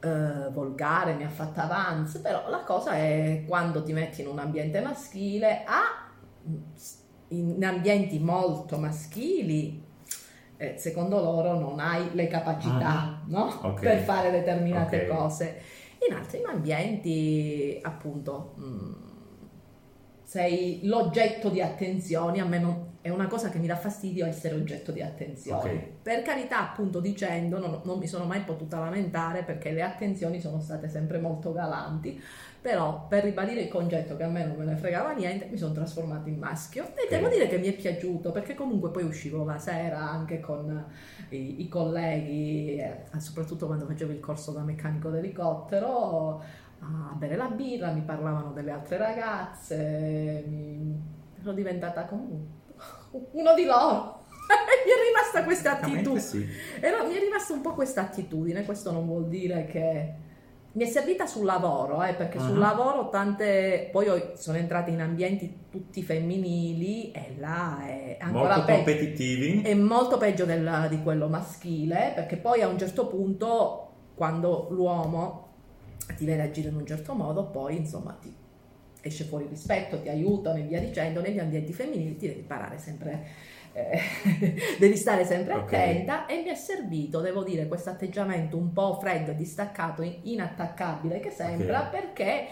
eh, 0.00 0.48
volgare, 0.50 1.14
mi 1.14 1.24
ha 1.24 1.28
fatto 1.28 1.60
avanzi, 1.60 2.20
però 2.20 2.48
la 2.48 2.62
cosa 2.64 2.92
è 2.92 3.44
quando 3.46 3.82
ti 3.82 3.92
metti 3.92 4.20
in 4.20 4.28
un 4.28 4.38
ambiente 4.38 4.80
maschile, 4.80 5.64
a 5.64 6.04
in 7.28 7.64
ambienti 7.64 8.18
molto 8.20 8.78
maschili, 8.78 9.82
eh, 10.56 10.76
secondo 10.78 11.20
loro 11.20 11.58
non 11.58 11.80
hai 11.80 12.14
le 12.14 12.28
capacità 12.28 13.20
no? 13.26 13.52
Ok. 13.62 13.80
per 13.80 13.98
fare 13.98 14.30
determinate 14.30 15.02
Ok. 15.02 15.08
cose. 15.08 15.60
In 16.08 16.14
altri 16.14 16.42
ambienti, 16.44 17.78
appunto, 17.82 18.52
mh, 18.56 19.15
sei 20.26 20.80
l'oggetto 20.82 21.50
di 21.50 21.62
attenzioni, 21.62 22.40
a 22.40 22.44
me 22.44 22.58
non, 22.58 22.94
è 23.00 23.10
una 23.10 23.28
cosa 23.28 23.48
che 23.48 23.58
mi 23.58 23.68
dà 23.68 23.76
fastidio 23.76 24.26
essere 24.26 24.56
oggetto 24.56 24.90
di 24.90 25.00
attenzioni. 25.00 25.74
Ok. 25.74 25.80
Per 26.02 26.22
carità, 26.22 26.70
appunto 26.70 26.98
dicendo, 26.98 27.60
non, 27.60 27.80
non 27.84 27.98
mi 27.98 28.08
sono 28.08 28.24
mai 28.24 28.40
potuta 28.40 28.80
lamentare 28.80 29.44
perché 29.44 29.70
le 29.70 29.82
attenzioni 29.82 30.40
sono 30.40 30.58
state 30.60 30.88
sempre 30.88 31.18
molto 31.20 31.52
galanti, 31.52 32.20
però 32.60 33.06
per 33.06 33.22
ribadire 33.22 33.60
il 33.60 33.68
concetto 33.68 34.16
che 34.16 34.24
a 34.24 34.28
me 34.28 34.44
non 34.44 34.56
me 34.56 34.64
ne 34.64 34.74
fregava 34.74 35.12
niente, 35.12 35.46
mi 35.46 35.56
sono 35.56 35.72
trasformata 35.72 36.28
in 36.28 36.38
maschio 36.38 36.86
e 36.96 37.02
Ok. 37.04 37.08
devo 37.08 37.28
dire 37.28 37.46
che 37.46 37.58
mi 37.58 37.68
è 37.68 37.72
piaciuto 37.74 38.32
perché 38.32 38.56
comunque 38.56 38.90
poi 38.90 39.04
uscivo 39.04 39.44
la 39.44 39.58
sera 39.58 40.10
anche 40.10 40.40
con 40.40 40.84
i, 41.28 41.62
i 41.62 41.68
colleghi, 41.68 42.78
eh, 42.78 43.02
soprattutto 43.18 43.66
quando 43.66 43.86
facevo 43.86 44.10
il 44.10 44.18
corso 44.18 44.50
da 44.50 44.62
meccanico 44.62 45.10
d'elicottero, 45.10 46.42
a 46.80 47.14
bere 47.14 47.36
la 47.36 47.48
birra, 47.48 47.90
mi 47.92 48.02
parlavano 48.02 48.52
delle 48.52 48.70
altre 48.70 48.96
ragazze, 48.98 50.44
mi... 50.46 51.00
ero 51.40 51.52
diventata 51.52 52.04
comunque 52.04 52.54
uno 53.32 53.54
di 53.54 53.64
loro. 53.64 54.24
mi 54.46 54.90
è 54.92 55.06
rimasta 55.08 55.44
questa 55.44 55.72
attitudine. 55.80 56.20
sì. 56.20 56.46
Era- 56.80 57.02
mi 57.04 57.14
è 57.14 57.18
rimasta 57.20 57.52
un 57.54 57.60
po' 57.62 57.72
questa 57.74 58.02
attitudine, 58.02 58.64
questo 58.64 58.92
non 58.92 59.06
vuol 59.06 59.26
dire 59.28 59.64
che 59.66 60.14
mi 60.72 60.84
è 60.84 60.86
servita 60.86 61.26
sul 61.26 61.46
lavoro, 61.46 62.02
eh, 62.02 62.12
perché 62.14 62.38
sul 62.38 62.52
Mhm. 62.52 62.58
lavoro 62.60 63.08
tante 63.08 63.88
poi 63.90 64.06
sono 64.34 64.58
entrata 64.58 64.90
in 64.90 65.00
ambienti 65.00 65.60
tutti 65.70 66.02
femminili 66.02 67.10
e 67.12 67.34
là 67.38 67.78
è 67.86 68.18
ancora 68.20 68.56
Molto 68.56 68.64
peggio. 68.66 68.76
competitivi. 68.84 69.62
È 69.62 69.74
molto 69.74 70.18
peggio 70.18 70.44
del- 70.44 70.86
di 70.90 71.02
quello 71.02 71.28
maschile, 71.28 72.12
perché 72.14 72.36
poi 72.36 72.60
a 72.60 72.68
un 72.68 72.78
certo 72.78 73.06
punto, 73.06 73.82
quando 74.14 74.68
l'uomo 74.70 75.45
ti 76.14 76.24
vede 76.24 76.42
agire 76.42 76.68
in 76.68 76.76
un 76.76 76.86
certo 76.86 77.14
modo, 77.14 77.46
poi 77.50 77.76
insomma 77.76 78.12
ti- 78.20 78.34
esce 79.02 79.24
fuori 79.24 79.46
rispetto, 79.48 80.00
ti 80.00 80.08
aiutano 80.08 80.58
e 80.58 80.62
via 80.62 80.80
dicendo, 80.80 81.20
negli 81.20 81.38
ambienti 81.38 81.72
femminili 81.72 82.16
ti 82.16 82.26
devi 82.26 82.40
imparare 82.40 82.78
sempre 82.78 83.26
eh, 83.72 84.00
devi 84.80 84.96
stare 84.96 85.24
sempre 85.24 85.52
Ok. 85.54 85.72
attenta 85.72 86.26
e 86.26 86.36
mi 86.42 86.48
è 86.48 86.54
servito, 86.54 87.20
devo 87.20 87.42
dire, 87.44 87.68
questo 87.68 87.90
atteggiamento 87.90 88.56
un 88.56 88.72
po' 88.72 88.98
freddo 89.00 89.32
distaccato, 89.32 90.02
inattaccabile 90.22 91.20
che 91.20 91.30
sembra, 91.30 91.80
Ok. 91.82 91.90
perché 91.90 92.46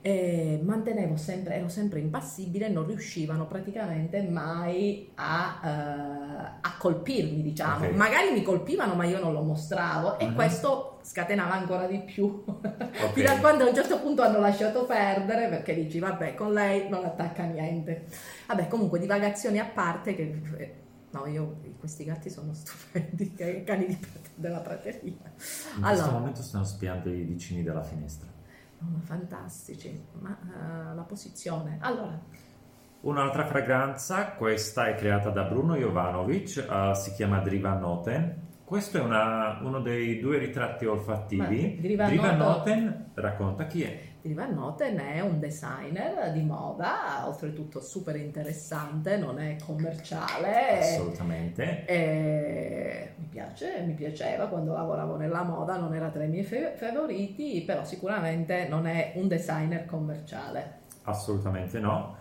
eh, 0.00 0.60
mantenevo 0.62 1.16
sempre, 1.16 1.54
ero 1.56 1.68
sempre 1.68 1.98
impassibile 2.00 2.68
non 2.68 2.86
riuscivano 2.86 3.46
praticamente 3.46 4.22
mai 4.22 5.10
a, 5.16 5.60
eh, 5.64 6.58
a 6.60 6.76
colpirmi, 6.78 7.42
diciamo. 7.42 7.86
Ok. 7.86 7.94
Magari 7.94 8.30
mi 8.32 8.42
colpivano, 8.42 8.94
ma 8.94 9.04
io 9.06 9.18
non 9.18 9.32
lo 9.32 9.42
mostravo 9.42 10.18
e 10.18 10.26
Mhm. 10.26 10.34
questo 10.34 10.87
scatenava 11.08 11.54
ancora 11.54 11.86
di 11.86 12.00
più. 12.00 12.44
Ok. 13.00 13.12
Fino 13.12 13.30
a 13.30 13.38
quando 13.38 13.64
a 13.64 13.68
un 13.68 13.74
certo 13.74 14.00
punto 14.00 14.22
hanno 14.22 14.40
lasciato 14.40 14.84
perdere 14.84 15.48
perché 15.48 15.74
dici, 15.74 15.98
vabbè, 16.00 16.34
con 16.34 16.52
lei 16.52 16.88
non 16.88 17.04
attacca 17.04 17.44
niente. 17.44 18.06
Vabbè, 18.46 18.66
comunque 18.68 18.98
divagazioni 18.98 19.58
a 19.58 19.66
parte 19.66 20.14
che... 20.14 20.40
eh, 20.58 20.74
No, 21.10 21.24
io 21.26 21.60
questi 21.78 22.04
gatti 22.04 22.28
sono 22.28 22.52
stupendi, 22.54 23.32
cani 23.64 23.86
di 23.86 23.98
della 24.34 24.58
prateria. 24.60 25.00
In 25.10 25.16
questo 25.18 25.78
Allora, 25.80 26.10
momento 26.10 26.42
stanno 26.42 26.64
spiando 26.64 27.08
i 27.10 27.22
vicini 27.22 27.62
della 27.62 27.82
finestra. 27.82 28.28
ma 28.80 29.00
fantastici, 29.02 30.04
ma 30.20 30.36
eh, 30.42 30.94
la 30.94 31.02
posizione. 31.02 31.78
Allora, 31.80 32.20
Un'altra 33.00 33.46
fragranza, 33.46 34.32
questa 34.32 34.88
è 34.88 34.94
creata 34.96 35.30
da 35.30 35.44
Bruno 35.44 35.76
Jovanovic, 35.76 36.66
eh, 36.68 36.94
si 36.96 37.12
chiama 37.12 37.38
Driva 37.38 37.72
Noten. 37.74 38.46
Questo 38.68 38.98
è 38.98 39.00
una- 39.00 39.60
uno 39.62 39.80
dei 39.80 40.20
due 40.20 40.36
ritratti 40.36 40.84
olfattivi. 40.84 41.78
Driva 41.80 42.04
Driva 42.04 42.32
Noten- 42.34 42.84
Noten, 42.84 43.10
racconta 43.14 43.64
chi 43.66 43.82
è. 43.82 43.98
Van 44.34 44.52
Noten 44.52 44.98
è 44.98 45.20
un 45.20 45.40
designer 45.40 46.32
di 46.32 46.42
moda, 46.42 47.26
oltretutto 47.26 47.80
super 47.80 48.14
interessante, 48.16 49.16
non 49.16 49.38
è 49.40 49.56
commerciale. 49.64 50.80
Assolutamente. 50.80 51.86
E 51.86 53.12
mi 53.16 53.24
piace, 53.30 53.82
mi 53.86 53.94
piaceva 53.94 54.48
quando 54.48 54.74
lavoravo 54.74 55.16
nella 55.16 55.44
moda, 55.44 55.78
non 55.78 55.94
era 55.94 56.10
tra 56.10 56.24
i 56.24 56.28
miei 56.28 56.44
fe- 56.44 56.74
favoriti, 56.76 57.62
però 57.66 57.84
sicuramente 57.84 58.68
non 58.68 58.86
è 58.86 59.12
un 59.14 59.28
designer 59.28 59.86
commerciale. 59.86 60.80
Assolutamente 61.04 61.78
no. 61.78 62.16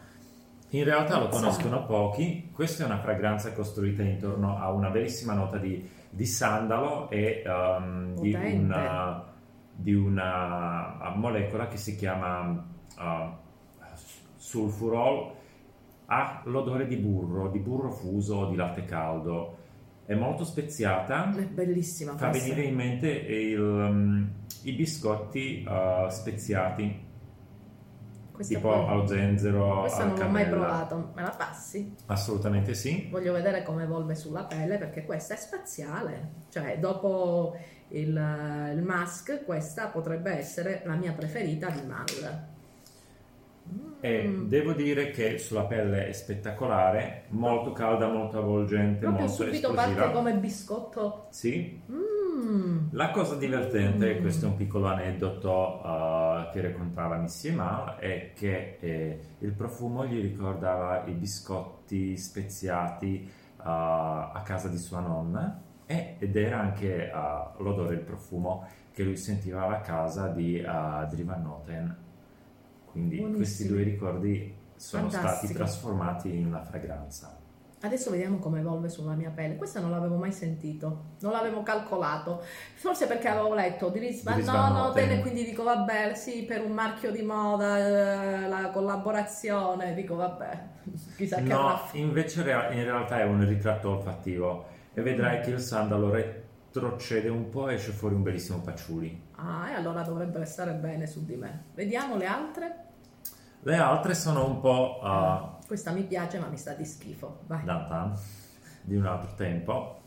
In 0.69 0.85
realtà 0.85 1.17
lo 1.19 1.27
conoscono 1.27 1.85
pochi. 1.85 2.49
Questa 2.53 2.83
è 2.83 2.85
una 2.85 2.99
fragranza 2.99 3.51
costruita 3.51 4.01
intorno 4.01 4.57
a 4.57 4.71
una 4.71 4.89
bellissima 4.89 5.33
nota 5.33 5.57
di, 5.57 5.89
di 6.09 6.25
sandalo 6.25 7.09
e 7.09 7.43
ehm, 7.45 8.19
di, 8.19 8.33
una, 8.33 9.23
di 9.73 9.93
una 9.93 11.13
molecola 11.15 11.67
che 11.67 11.77
si 11.77 11.95
chiama 11.95 12.65
eh, 12.99 13.29
sulfurol. 14.35 15.35
Ha 16.09 16.41
l'odore 16.45 16.87
di 16.87 16.95
burro, 16.95 17.49
di 17.49 17.59
burro 17.59 17.91
fuso 17.91 18.35
o 18.35 18.49
di 18.49 18.55
latte 18.55 18.85
caldo. 18.85 19.57
È 20.05 20.15
molto 20.15 20.45
speziata. 20.45 21.35
È 21.35 21.45
bellissima 21.45 22.15
Fa 22.15 22.29
questa. 22.29 22.47
venire 22.47 22.67
in 22.67 22.75
mente 22.75 23.09
il, 23.09 23.59
um, 23.59 24.29
i 24.63 24.71
biscotti 24.71 25.63
eh, 25.63 26.05
speziati, 26.09 27.06
Questa 28.37 28.53
tipo 28.55 28.69
poi- 28.69 28.87
al 28.87 29.07
zenzero, 29.07 29.79
Questa 29.79 30.05
non 30.05 30.15
l'ho 30.19 30.27
mai 30.27 30.45
provato, 30.47 31.11
me 31.15 31.23
la 31.23 31.33
passi? 31.35 31.95
Assolutamente 32.05 32.75
sì. 32.75 33.07
Voglio 33.09 33.33
vedere 33.33 33.63
come 33.63 33.81
evolve 33.83 34.13
sulla 34.13 34.43
pelle 34.43 34.77
perché 34.77 35.05
questa 35.05 35.33
è 35.33 35.37
spaziale, 35.37 36.29
cioè 36.49 36.77
dopo 36.79 37.55
il, 37.89 38.09
il 38.75 38.83
mask 38.83 39.43
questa 39.43 39.87
potrebbe 39.87 40.29
essere 40.37 40.83
la 40.85 40.93
mia 40.93 41.13
preferita 41.13 41.69
di 41.71 41.81
Mal. 41.87 42.45
E 43.99 44.27
Mm. 44.27 44.47
devo 44.47 44.73
dire 44.73 45.09
che 45.09 45.39
sulla 45.39 45.63
pelle 45.65 46.07
è 46.07 46.11
spettacolare, 46.13 47.23
molto 47.29 47.71
calda, 47.71 48.07
molto 48.07 48.37
avvolgente, 48.37 48.99
Proprio 48.99 49.25
molto 49.25 49.43
subito 49.43 49.69
esplosiva. 49.69 50.01
parte 50.01 50.13
come 50.13 50.33
biscotto. 50.35 51.25
Sì. 51.31 51.81
Mm. 51.91 52.01
La 52.91 53.09
cosa 53.11 53.35
divertente, 53.35 54.15
Mm. 54.17 54.21
questo 54.21 54.45
è 54.45 54.49
un 54.49 54.55
piccolo 54.57 54.85
aneddoto 54.87 55.81
eh, 55.83 56.49
che 56.53 56.61
raccontava 56.61 57.17
Missy 57.17 57.51
Mal, 57.53 57.95
è 57.97 58.31
che 58.35 58.77
eh, 58.79 59.19
il 59.39 59.51
profumo 59.53 60.05
gli 60.05 60.21
ricordava 60.21 61.03
i 61.05 61.13
biscotti 61.13 62.15
speziati 62.17 63.23
eh, 63.23 63.31
a 63.63 64.41
casa 64.45 64.67
di 64.67 64.77
sua 64.77 64.99
nonna 64.99 65.61
e- 65.85 66.15
ed 66.19 66.35
era 66.35 66.59
anche 66.59 67.09
eh, 67.09 67.11
l'odore 67.57 67.95
il 67.95 68.01
profumo 68.01 68.67
che 68.91 69.03
lui 69.03 69.17
sentiva 69.17 69.63
alla 69.63 69.81
casa 69.81 70.27
di 70.29 70.59
uh, 70.59 71.07
Drivan 71.07 71.43
Noten. 71.43 71.95
Quindi 72.85 73.17
Buonissimi. 73.17 73.35
questi 73.43 73.67
due 73.67 73.83
ricordi 73.83 74.55
sono 74.75 75.07
stati 75.09 75.23
Fantastico. 75.25 75.53
trasformati 75.53 76.35
in 76.35 76.47
una 76.47 76.63
fragranza. 76.63 77.36
Adesso 77.79 78.09
vediamo 78.09 78.39
come 78.39 78.59
evolve 78.59 78.89
sulla 78.89 79.13
mia 79.13 79.29
pelle. 79.29 79.55
Questa 79.55 79.79
non 79.79 79.91
l'avevo 79.91 80.15
mai 80.15 80.31
sentito, 80.31 81.03
non 81.19 81.31
l'avevo 81.31 81.61
calcolato. 81.61 82.41
Forse 82.73 83.05
perché 83.05 83.27
avevo 83.27 83.53
letto 83.53 83.89
di 83.89 83.99
Noten. 84.23 85.11
e 85.11 85.21
quindi 85.21 85.43
dico 85.43 85.61
vabbè, 85.61 86.15
sì, 86.15 86.43
per 86.43 86.63
un 86.63 86.71
marchio 86.71 87.11
di 87.11 87.21
moda, 87.21 87.77
eh, 87.77 88.47
la 88.47 88.71
collaborazione, 88.71 89.93
dico 89.93 90.15
vabbè, 90.15 90.63
chissà 91.15 91.37
che 91.37 91.43
No, 91.43 91.79
invece 91.93 92.41
rea- 92.41 92.71
in 92.71 92.83
realtà 92.83 93.19
è 93.19 93.23
un 93.23 93.45
ritratto 93.45 93.91
olfattivo 93.91 94.65
e 94.95 95.01
vedrai 95.03 95.41
che 95.41 95.51
il 95.51 95.59
sandalo 95.59 96.09
retrocede 96.09 97.29
un 97.29 97.49
po' 97.49 97.69
e 97.69 97.75
esce 97.75 97.91
fuori 97.91 98.15
un 98.15 98.23
bellissimo 98.23 98.59
patchouli. 98.59 99.25
Ah, 99.35 99.69
e 99.69 99.73
allora 99.75 100.01
dovrebbe 100.01 100.43
stare 100.45 100.71
bene 100.73 101.05
su 101.05 101.23
di 101.23 101.35
me. 101.35 101.65
Vediamo 101.75 102.17
le 102.17 102.25
altre. 102.25 102.75
Le 103.61 103.75
altre 103.75 104.15
sono 104.15 104.47
un 104.47 104.59
po' 104.59 104.99
uh, 105.03 105.56
Questa 105.67 105.91
mi 105.91 106.03
piace, 106.03 106.39
ma 106.39 106.47
mi 106.47 106.57
sta 106.57 106.73
di 106.73 106.85
schifo. 106.85 107.39
Vai. 107.47 107.63
Dantan 107.65 108.17
di 108.81 108.95
un 108.95 109.05
altro 109.05 109.33
tempo. 109.35 109.99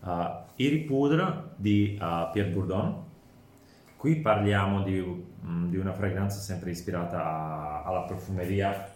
Uh, 0.00 0.44
Iri 0.56 0.78
Poudre 0.84 1.50
di 1.56 1.98
uh, 2.00 2.30
Pierre 2.32 2.50
Bourdon. 2.50 3.04
Qui 3.96 4.16
parliamo 4.20 4.82
di, 4.82 5.00
mm, 5.44 5.68
di 5.68 5.76
una 5.76 5.92
fragranza 5.92 6.38
sempre 6.38 6.70
ispirata 6.70 7.22
a- 7.22 7.82
alla 7.82 8.02
profumeria 8.02 8.88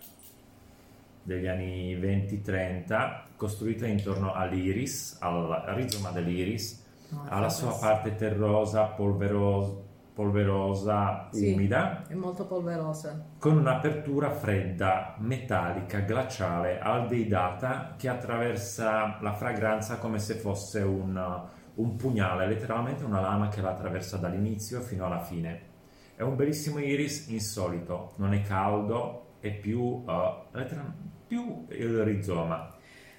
degli 1.22 1.46
anni 1.46 1.96
20-30, 1.96 3.24
costruita 3.36 3.86
intorno 3.86 4.32
all'iris, 4.32 5.16
al 5.20 5.62
rizoma 5.74 6.10
dell'iris, 6.10 6.82
No, 7.10 7.26
alla 7.28 7.48
sua 7.50 7.76
parte 7.76 8.14
terrosa, 8.16 8.84
polverosa, 8.84 9.74
polverosa 10.14 11.28
Sì. 11.32 11.52
umida, 11.52 12.04
È 12.06 12.14
molto 12.14 12.46
polverosa. 12.46 13.24
con 13.38 13.56
un'apertura 13.58 14.30
fredda, 14.30 15.16
metallica, 15.18 15.98
glaciale, 16.00 16.78
aldeidata, 16.78 17.94
che 17.98 18.08
attraversa 18.08 19.18
la 19.20 19.32
fragranza 19.34 19.98
come 19.98 20.18
se 20.18 20.34
fosse 20.34 20.80
un, 20.80 21.42
un 21.74 21.96
pugnale, 21.96 22.46
letteralmente 22.46 23.04
una 23.04 23.20
lama 23.20 23.48
che 23.48 23.60
la 23.60 23.70
attraversa 23.70 24.16
dall'inizio 24.16 24.80
fino 24.80 25.04
alla 25.06 25.20
fine. 25.20 25.72
È 26.14 26.22
un 26.22 26.36
bellissimo 26.36 26.78
iris 26.78 27.26
insolito, 27.28 28.12
non 28.16 28.32
è 28.34 28.40
caldo, 28.42 29.34
è 29.40 29.52
più, 29.52 30.04
letteral- 30.52 30.92
più 31.26 31.66
il 31.70 32.04
rizoma. 32.04 32.72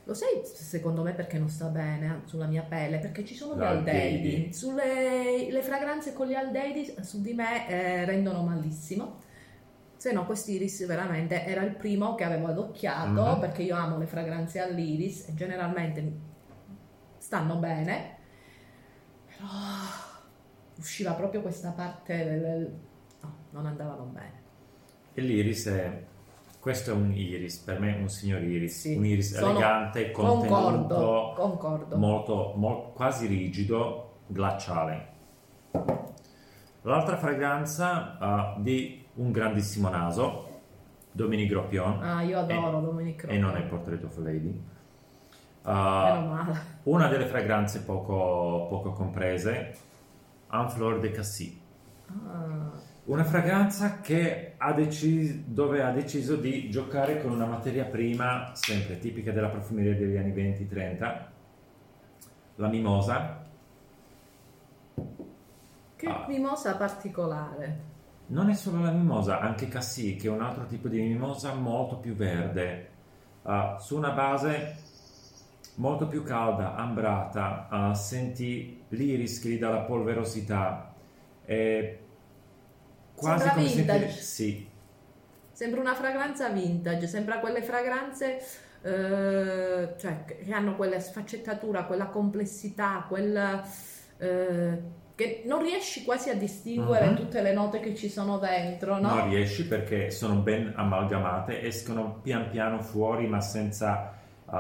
Lo 0.08 0.14
sai 0.14 0.42
secondo 0.44 1.02
me 1.02 1.14
perché 1.14 1.40
non 1.40 1.50
sta 1.50 1.66
bene 1.68 2.22
sulla 2.26 2.46
mia 2.46 2.62
pelle? 2.62 3.00
Perché 3.00 3.26
ci 3.26 3.34
sono 3.36 3.56
gli 3.58 3.64
aldeidi. 3.64 4.54
Sulle 4.54 5.50
le 5.50 5.62
fragranze 5.64 6.14
con 6.14 6.28
gli 6.28 6.36
aldeidi 6.36 6.94
su 7.02 7.22
di 7.22 7.34
me 7.34 7.68
eh, 7.68 8.06
rendono 8.06 8.44
malissimo. 8.44 9.22
Se 9.98 10.12
no, 10.12 10.26
quest'iris 10.28 10.86
veramente 10.86 11.44
era 11.46 11.64
il 11.64 11.76
primo 11.76 12.14
che 12.14 12.24
avevo 12.24 12.48
adocchiato 12.48 13.10
Mhm. 13.34 13.40
perché 13.40 13.64
io 13.64 13.76
amo 13.76 13.98
le 13.98 14.06
fragranze 14.06 14.60
all'iris 14.60 15.28
e 15.30 15.34
generalmente 15.34 16.12
stanno 17.18 17.56
bene. 17.58 18.18
Però 19.26 19.48
usciva 20.78 21.14
proprio 21.14 21.42
questa 21.42 21.72
parte 21.72 22.16
del... 22.24 22.72
no, 23.22 23.36
non 23.52 23.66
andavano 23.66 24.04
bene. 24.04 24.44
E 25.16 25.22
l'iris 25.22 25.66
è... 25.68 26.04
Questo 26.66 26.90
è 26.90 26.94
un 26.96 27.12
iris, 27.14 27.60
per 27.60 27.80
me 27.80 27.94
un 27.94 28.10
signor 28.10 28.42
iris, 28.42 28.80
Sì, 28.80 28.96
un 28.96 29.06
iris 29.06 29.36
elegante, 29.36 30.10
Concordo, 30.10 30.48
contenuto, 30.48 31.34
concordo. 31.36 31.96
molto, 31.96 32.54
mol- 32.56 32.92
quasi 32.92 33.28
rigido, 33.28 34.22
glaciale. 34.26 35.08
L'altra 36.82 37.18
fragranza 37.18 38.18
ah, 38.18 38.56
di 38.58 39.06
un 39.14 39.32
grandissimo 39.32 39.90
naso, 39.90 40.62
Dominique 41.12 41.54
Gropion, 41.54 42.02
Ah, 42.02 42.24
io 42.24 42.40
adoro 42.40 42.80
Dominic 42.80 43.26
e 43.30 43.38
non 43.38 43.56
è. 43.56 43.62
Portrait 43.62 44.04
of 44.04 44.18
Lady. 44.18 44.60
Male. 45.66 46.60
una 46.86 47.08
delle 47.10 47.28
fragranze 47.28 47.82
poco, 47.84 48.66
poco 48.72 48.92
comprese, 48.92 49.78
Un 50.50 50.68
Fleur 50.72 51.00
de 51.00 51.12
Cassis. 51.12 51.60
Ah. 52.10 52.72
Una 53.06 53.24
fragranza 53.24 54.00
che 54.02 54.54
ha 54.58 54.74
deci- 54.74 55.44
dove 55.46 55.84
ha 55.84 55.92
deciso 55.92 56.36
di 56.38 56.72
giocare 56.72 57.22
con 57.22 57.32
una 57.32 57.46
materia 57.46 57.86
prima 57.86 58.52
sempre 58.56 58.98
tipica 58.98 59.32
della 59.32 59.50
profumeria 59.50 59.96
degli 59.96 60.18
anni 60.18 60.32
20-30, 60.32 61.32
la 62.56 62.68
mimosa. 62.68 63.46
Che 65.96 66.08
Ah. 66.08 66.26
mimosa 66.28 66.76
particolare. 66.78 67.94
Non 68.28 68.50
è 68.50 68.56
solo 68.56 68.82
la 68.82 68.90
mimosa, 68.92 69.40
anche 69.40 69.68
Cassis, 69.68 70.20
che 70.20 70.28
è 70.28 70.32
un 70.32 70.42
altro 70.42 70.66
tipo 70.66 70.88
di 70.88 71.00
mimosa 71.00 71.54
molto 71.54 71.98
più 71.98 72.16
verde, 72.16 72.90
uh, 73.44 73.78
su 73.78 73.96
una 73.98 74.10
base 74.14 74.78
molto 75.76 76.08
più 76.08 76.24
calda, 76.24 76.74
ambrata, 76.74 77.68
uh, 77.70 77.94
senti 77.94 78.82
l'iris 78.90 79.40
che 79.40 79.50
gli 79.50 79.60
dà 79.60 79.70
la 79.70 79.82
polverosità, 79.82 80.92
è 81.44 82.00
quasi 83.16 83.48
Sembra 83.48 83.54
come 83.54 83.68
vintage. 83.68 84.10
sentire... 84.10 84.22
Sì, 84.22 84.70
Sembra 85.52 85.80
una 85.80 85.96
fragranza 85.96 86.50
vintage, 86.50 87.08
sembra 87.08 87.40
quelle 87.40 87.64
fragranze 87.64 88.40
eh, 88.82 89.94
cioè, 89.98 90.26
che 90.26 90.52
hanno 90.52 90.76
quella 90.76 91.00
sfaccettatura, 91.00 91.86
quella 91.86 92.08
complessità, 92.08 93.06
quella 93.08 93.66
eh, 94.18 94.82
che 95.16 95.44
non 95.46 95.62
riesci 95.64 96.04
quasi 96.04 96.30
a 96.30 96.36
distinguere 96.36 97.10
Mhm. 97.10 97.16
tutte 97.16 97.42
le 97.42 97.54
note 97.54 97.80
che 97.80 97.96
ci 97.96 98.10
sono 98.10 98.38
dentro, 98.38 99.00
no? 99.00 99.16
non 99.16 99.30
riesci 99.30 99.66
perché 99.66 100.12
sono 100.12 100.42
ben 100.42 100.74
amalgamate, 100.76 101.62
escono 101.62 102.20
pian 102.22 102.50
piano 102.50 102.82
fuori 102.82 103.26
ma 103.28 103.40
senza 103.40 104.14
uh, 104.46 104.52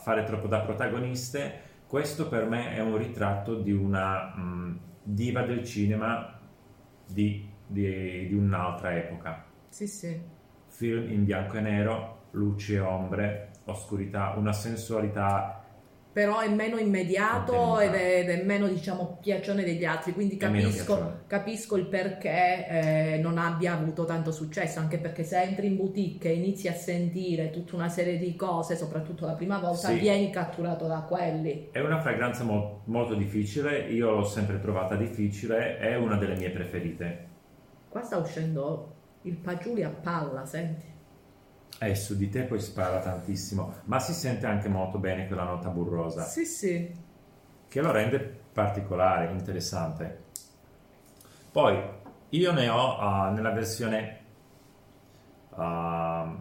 fare 0.00 0.22
troppo 0.24 0.46
da 0.46 0.60
protagoniste. 0.60 1.60
Questo 1.86 2.28
per 2.28 2.46
me 2.46 2.72
è 2.74 2.80
un 2.80 2.96
ritratto 2.96 3.56
di 3.56 3.72
una 3.72 4.32
mm, 4.36 4.76
diva 5.02 5.42
del 5.42 5.64
cinema 5.64 6.38
di, 7.06 7.48
di- 7.66 8.26
di 8.28 8.34
un'altra 8.34 8.94
epoca. 8.96 9.44
Sì, 9.68 9.86
sì. 9.86 10.18
Film 10.68 11.10
in 11.10 11.24
bianco 11.24 11.56
e 11.56 11.60
nero, 11.60 12.18
luci 12.32 12.74
e 12.74 12.80
ombre, 12.80 13.50
oscurità, 13.64 14.34
una 14.36 14.52
sensualità 14.52 15.60
Però 16.16 16.38
è 16.40 16.48
meno 16.48 16.78
immediato 16.78 17.78
ed 17.78 17.92
è, 17.92 18.20
ed 18.20 18.30
è 18.30 18.42
meno, 18.42 18.66
diciamo, 18.68 19.18
piaccione 19.20 19.64
degli 19.64 19.84
altri, 19.84 20.12
quindi 20.14 20.38
capisco, 20.38 21.24
capisco 21.26 21.76
il 21.76 21.84
perché 21.88 22.66
eh, 22.68 23.18
non 23.20 23.36
abbia 23.36 23.74
avuto 23.74 24.06
tanto 24.06 24.32
successo, 24.32 24.78
anche 24.78 24.96
perché 24.96 25.24
se 25.24 25.42
entri 25.42 25.66
in 25.66 25.76
boutique 25.76 26.30
e 26.30 26.36
inizi 26.36 26.68
a 26.68 26.72
sentire 26.72 27.50
tutta 27.50 27.74
una 27.76 27.90
serie 27.90 28.16
di 28.16 28.34
cose, 28.34 28.76
soprattutto 28.76 29.26
la 29.26 29.34
prima 29.34 29.58
volta, 29.58 29.88
Sì. 29.88 29.98
vieni 29.98 30.30
catturato 30.30 30.86
da 30.86 31.00
quelli. 31.06 31.68
È 31.70 31.80
una 31.80 32.00
fragranza 32.00 32.44
mo- 32.44 32.80
molto 32.86 33.14
difficile, 33.14 33.80
io 33.80 34.10
l'ho 34.12 34.24
sempre 34.24 34.58
trovata 34.58 34.96
difficile, 34.96 35.76
è 35.76 35.96
una 35.96 36.16
delle 36.16 36.36
mie 36.36 36.48
preferite. 36.48 37.34
Qua 37.96 38.04
sta 38.04 38.18
uscendo 38.18 38.92
il 39.22 39.38
Pagiuli 39.38 39.82
a 39.82 39.88
palla, 39.88 40.44
senti. 40.44 40.84
Eh, 41.80 41.94
su 41.94 42.14
di 42.14 42.28
te 42.28 42.42
poi 42.42 42.60
spara 42.60 43.00
tantissimo, 43.00 43.72
ma 43.84 43.98
si 44.00 44.12
sente 44.12 44.44
anche 44.44 44.68
molto 44.68 44.98
bene 44.98 45.26
quella 45.26 45.44
nota 45.44 45.70
burrosa, 45.70 46.24
Sì, 46.24 46.44
sì. 46.44 46.94
che 47.66 47.80
lo 47.80 47.90
rende 47.92 48.18
particolare, 48.52 49.32
interessante. 49.32 50.24
Poi, 51.50 51.82
io 52.28 52.52
ne 52.52 52.68
ho 52.68 52.98
ah, 52.98 53.30
nella 53.30 53.52
versione 53.52 54.20
ah, 55.52 56.36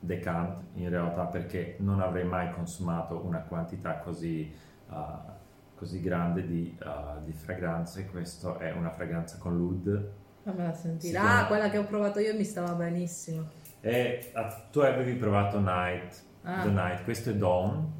decant, 0.00 0.64
in 0.74 0.88
realtà, 0.88 1.26
perché 1.26 1.76
non 1.78 2.00
avrei 2.00 2.24
mai 2.24 2.50
consumato 2.50 3.24
una 3.24 3.42
quantità 3.42 3.98
così, 3.98 4.52
ah, 4.88 5.36
così 5.76 6.00
grande 6.00 6.44
di, 6.44 6.76
di 7.22 7.32
fragranze. 7.34 8.06
Questa 8.06 8.58
è 8.58 8.72
una 8.72 8.90
fragranza 8.90 9.38
con 9.38 9.56
l'oud. 9.56 10.26
Fammela 10.50 10.72
sentire. 10.72 11.18
Si 11.18 11.24
ah, 11.26 11.46
quella 11.46 11.68
che 11.68 11.76
ho 11.76 11.84
provato 11.84 12.20
io 12.20 12.34
mi 12.34 12.44
stava 12.44 12.72
benissimo. 12.72 13.46
E 13.80 14.30
ah, 14.32 14.66
tu 14.70 14.80
avevi 14.80 15.12
provato 15.14 15.60
Night, 15.60 16.24
Ah. 16.42 16.62
The 16.62 16.70
Night, 16.70 17.04
questo 17.04 17.30
è 17.30 17.34
Dawn. 17.34 17.92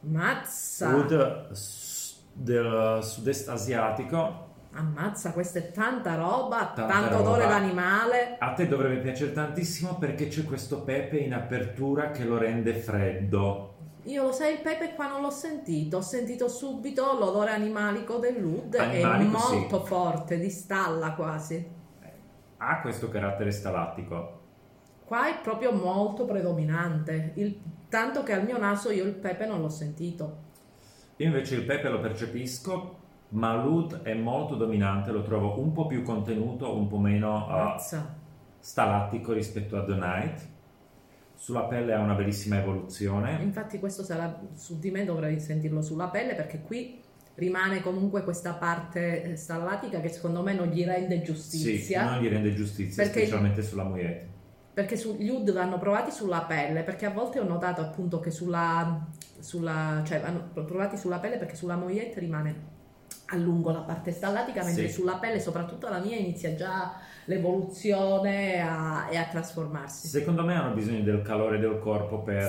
Mazza! 0.00 1.48
S- 1.54 2.22
del 2.32 2.98
sud-est 3.02 3.48
asiatico. 3.48 4.42
Ammazza, 4.74 5.30
questa 5.32 5.60
è 5.60 5.70
tanta 5.70 6.16
roba, 6.16 6.72
Tanta 6.74 6.86
tanto 6.92 7.16
roba. 7.18 7.28
odore 7.30 7.46
d'animale. 7.46 8.36
A 8.38 8.52
te 8.54 8.66
dovrebbe 8.66 8.96
piacere 9.00 9.32
tantissimo 9.32 9.94
perché 9.98 10.26
c'è 10.28 10.42
questo 10.44 10.82
pepe 10.82 11.16
in 11.18 11.32
apertura 11.32 12.10
che 12.10 12.24
lo 12.24 12.36
rende 12.36 12.74
freddo. 12.74 13.63
Io 14.04 14.22
lo 14.22 14.32
sai, 14.32 14.54
il 14.54 14.60
pepe 14.60 14.94
qua 14.94 15.08
non 15.08 15.22
l'ho 15.22 15.30
sentito, 15.30 15.98
ho 15.98 16.02
sentito 16.02 16.48
subito 16.48 17.18
l'odore 17.18 17.50
animalico 17.52 18.18
dell'ud, 18.18 18.74
è 18.74 19.00
Animalico, 19.02 19.38
sì. 19.38 19.54
molto 19.56 19.80
forte, 19.84 20.38
di 20.38 20.50
stalla 20.50 21.12
quasi. 21.14 21.66
Ha 22.58 22.80
questo 22.80 23.08
carattere 23.08 23.50
stalattico. 23.50 24.40
Qua 25.04 25.28
è 25.28 25.40
proprio 25.40 25.72
molto 25.72 26.24
predominante, 26.26 27.32
il- 27.36 27.58
tanto 27.88 28.22
che 28.22 28.32
al 28.34 28.44
mio 28.44 28.58
naso 28.58 28.90
io 28.90 29.04
il 29.04 29.14
pepe 29.14 29.46
non 29.46 29.60
l'ho 29.60 29.68
sentito. 29.70 30.36
Io 31.16 31.26
invece 31.26 31.54
il 31.56 31.64
pepe 31.64 31.88
lo 31.88 32.00
percepisco, 32.00 32.96
ma 33.30 33.54
l'oud 33.54 34.02
è 34.02 34.14
molto 34.14 34.54
dominante, 34.54 35.12
lo 35.12 35.22
trovo 35.22 35.58
un 35.60 35.72
po' 35.72 35.86
più 35.86 36.02
contenuto, 36.02 36.76
un 36.76 36.88
po' 36.88 36.98
meno 36.98 37.46
uh, 37.46 37.50
Mazza. 37.50 38.14
stalattico 38.58 39.32
rispetto 39.32 39.76
a 39.78 39.84
The 39.84 39.94
Night. 39.94 40.48
Sulla 41.44 41.64
pelle 41.64 41.92
ha 41.92 42.00
una 42.00 42.14
bellissima 42.14 42.58
evoluzione. 42.58 43.38
Infatti 43.42 43.78
questo 43.78 44.02
sarà 44.02 44.40
su 44.54 44.78
di 44.78 44.90
me 44.90 45.04
dovrei 45.04 45.38
sentirlo 45.38 45.82
sulla 45.82 46.06
pelle 46.08 46.34
perché 46.34 46.62
qui 46.62 46.98
rimane 47.34 47.82
comunque 47.82 48.24
questa 48.24 48.54
parte 48.54 49.22
eh, 49.24 49.36
stallatica 49.36 50.00
che 50.00 50.08
secondo 50.08 50.40
me 50.42 50.54
non 50.54 50.68
gli 50.68 50.82
rende 50.86 51.18
Sì, 51.18 51.22
giustizia. 51.22 52.12
non 52.14 52.22
gli 52.22 52.28
rende 52.30 52.54
giustizia, 52.54 53.02
Perché- 53.02 53.26
specialmente 53.26 53.60
sulla 53.62 53.84
mogliette. 53.84 54.26
Perché 54.72 54.96
su, 54.96 55.18
gli 55.18 55.28
UD 55.28 55.52
vanno 55.52 55.76
provati 55.76 56.10
sulla 56.10 56.44
pelle, 56.44 56.82
perché 56.82 57.04
a 57.04 57.10
volte 57.10 57.40
ho 57.40 57.44
notato 57.44 57.82
appunto 57.82 58.20
che 58.20 58.30
sulla, 58.30 59.06
sulla 59.38 60.02
cioè 60.06 60.22
vanno 60.22 60.48
provati 60.64 60.96
sulla 60.96 61.18
pelle 61.18 61.36
perché 61.36 61.56
sulla 61.56 61.76
mogliette 61.76 62.20
rimane 62.20 62.72
a 63.26 63.36
lungo 63.36 63.70
la 63.70 63.80
parte 63.80 64.10
stallatica, 64.12 64.62
mentre 64.64 64.88
Sì. 64.88 64.92
sulla 64.94 65.16
pelle, 65.16 65.40
soprattutto 65.40 65.88
la 65.88 65.98
mia, 65.98 66.16
inizia 66.16 66.54
già 66.54 66.94
l'evoluzione 67.26 68.60
a- 68.60 69.08
e 69.10 69.16
a 69.16 69.24
trasformarsi. 69.24 70.08
Secondo 70.08 70.44
me 70.44 70.54
hanno 70.54 70.74
bisogno 70.74 71.02
del 71.02 71.22
calore 71.22 71.58
del 71.58 71.78
corpo 71.78 72.18
per, 72.20 72.42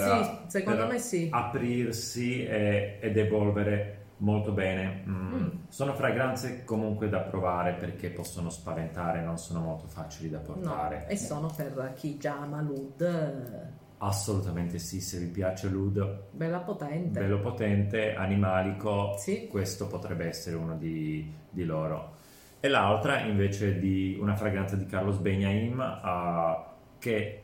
Sì, 0.50 0.62
per 0.64 1.00
sì. 1.00 1.28
aprirsi 1.32 2.46
e- 2.46 2.98
ed 3.02 3.18
evolvere 3.18 4.00
molto 4.18 4.52
bene. 4.52 5.04
Mm, 5.08 5.34
Mm. 5.34 5.48
Sono 5.70 5.94
fragranze 5.94 6.64
comunque 6.64 7.10
da 7.10 7.20
provare 7.20 7.74
perché 7.74 8.10
possono 8.10 8.50
spaventare, 8.50 9.22
non 9.22 9.38
sono 9.38 9.60
molto 9.62 9.88
facili 9.88 10.30
da 10.30 10.38
No, 10.40 10.44
portare. 10.46 11.06
e 11.08 11.18
sono 11.18 11.52
per 11.56 11.94
chi 11.96 12.18
già 12.18 12.38
ama 12.40 12.62
l'UD, 12.62 13.02
eh, 13.02 13.84
Assolutamente 13.98 14.78
sì, 14.78 15.00
se 15.00 15.20
vi 15.20 15.28
piace 15.28 15.70
l'ud, 15.70 16.28
bella 16.32 16.60
potente. 16.60 17.20
bello 17.20 17.40
potente, 17.40 18.14
animalico, 18.14 19.16
Sì. 19.18 19.48
questo 19.48 19.88
potrebbe 19.88 20.26
essere 20.28 20.56
uno 20.58 20.76
di, 20.76 21.34
di 21.50 21.64
loro. 21.64 22.14
E 22.60 22.68
l'altra 22.68 23.22
invece 23.22 23.80
di 23.80 24.18
una 24.20 24.36
fragranza 24.36 24.76
di 24.76 24.86
Carlos 24.86 25.18
Benjaim 25.18 25.80
ah, 25.80 26.74
che 27.00 27.44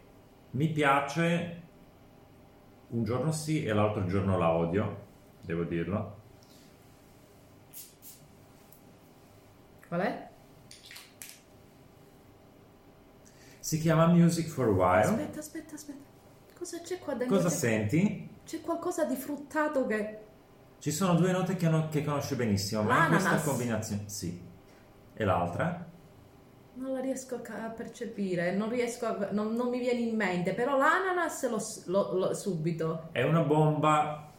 mi 0.51 0.67
piace, 0.69 1.61
un 2.89 3.03
giorno 3.05 3.31
sì 3.31 3.63
e 3.63 3.71
l'altro 3.73 4.05
giorno 4.05 4.37
la 4.37 4.51
odio, 4.51 4.97
devo 5.41 5.63
dirlo. 5.63 6.19
Qual 9.87 10.01
è? 10.01 10.29
Si 13.59 13.79
chiama 13.79 14.07
Music 14.07 14.47
for 14.47 14.67
a 14.67 14.71
While. 14.71 15.09
Aspetta, 15.11 15.39
aspetta, 15.39 15.75
aspetta. 15.75 16.09
Cosa 16.61 16.79
c'è 16.81 16.99
qua 16.99 17.15
dentro? 17.15 17.37
Cosa 17.37 17.49
C'è- 17.49 17.55
senti? 17.55 18.29
C'è 18.45 18.61
qualcosa 18.61 19.03
di 19.05 19.15
fruttato 19.15 19.87
che... 19.87 20.19
Ci 20.77 20.91
sono 20.91 21.15
due 21.15 21.31
note 21.31 21.55
che, 21.55 21.67
no- 21.67 21.87
che 21.89 22.03
conosce 22.03 22.35
benissimo, 22.35 22.83
ma 22.83 22.89
in 22.93 22.97
L'ananas. 23.11 23.27
questa 23.29 23.49
combinazione... 23.49 24.03
Sì. 24.05 24.39
E 25.15 25.23
l'altra? 25.25 25.83
Non 26.75 26.93
la 26.93 26.99
riesco 26.99 27.41
a 27.43 27.69
percepire, 27.69 28.53
non 28.53 28.69
riesco 28.69 29.07
a... 29.07 29.29
non, 29.31 29.55
non 29.55 29.69
mi 29.69 29.79
viene 29.79 30.01
in 30.01 30.15
mente, 30.15 30.53
però 30.53 30.77
l'ananas 30.77 31.49
lo, 31.49 31.59
lo- 31.85 32.17
lo- 32.17 32.33
subito. 32.35 33.09
È 33.11 33.23
una 33.23 33.41
bomba 33.41 34.29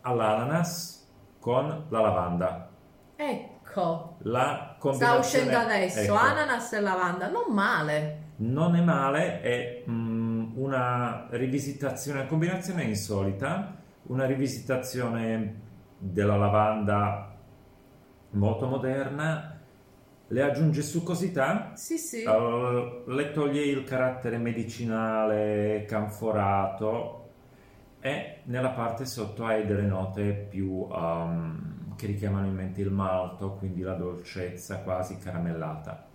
all'ananas 0.00 1.08
con 1.38 1.86
la 1.88 2.00
lavanda. 2.00 2.68
Ecco, 3.14 4.16
La 4.22 4.74
sta 4.74 4.76
combinazione 4.80 5.18
uscendo 5.20 5.56
adesso, 5.56 6.00
ecco, 6.00 6.14
ananas 6.14 6.72
e 6.72 6.80
lavanda, 6.80 7.28
non 7.28 7.52
male. 7.54 8.22
non 8.36 8.74
è 8.74 8.80
male, 8.80 9.40
è 9.42 9.84
mm, 9.88 10.19
una 10.60 11.26
rivisitazione, 11.30 12.20
una 12.20 12.28
combinazione 12.28 12.84
insolita, 12.84 13.76
una 14.04 14.26
rivisitazione 14.26 15.60
della 15.98 16.36
lavanda 16.36 17.34
molto 18.32 18.66
moderna, 18.66 19.58
le 20.28 20.42
aggiunge 20.42 20.82
succosità, 20.82 21.72
Sì, 21.74 21.96
sì. 21.98 22.22
eh, 22.22 23.02
le 23.06 23.30
toglie 23.32 23.62
il 23.62 23.84
carattere 23.84 24.38
medicinale 24.38 25.84
canforato 25.88 27.16
e 28.00 28.40
nella 28.44 28.70
parte 28.70 29.04
sotto 29.06 29.44
hai 29.44 29.66
delle 29.66 29.82
note 29.82 30.32
più 30.48 30.86
um, 30.90 31.94
che 31.96 32.06
richiamano 32.06 32.46
in 32.46 32.54
mente 32.54 32.80
il 32.80 32.90
malto, 32.90 33.54
quindi 33.54 33.82
la 33.82 33.94
dolcezza 33.94 34.78
quasi 34.82 35.18
caramellata. 35.18 36.09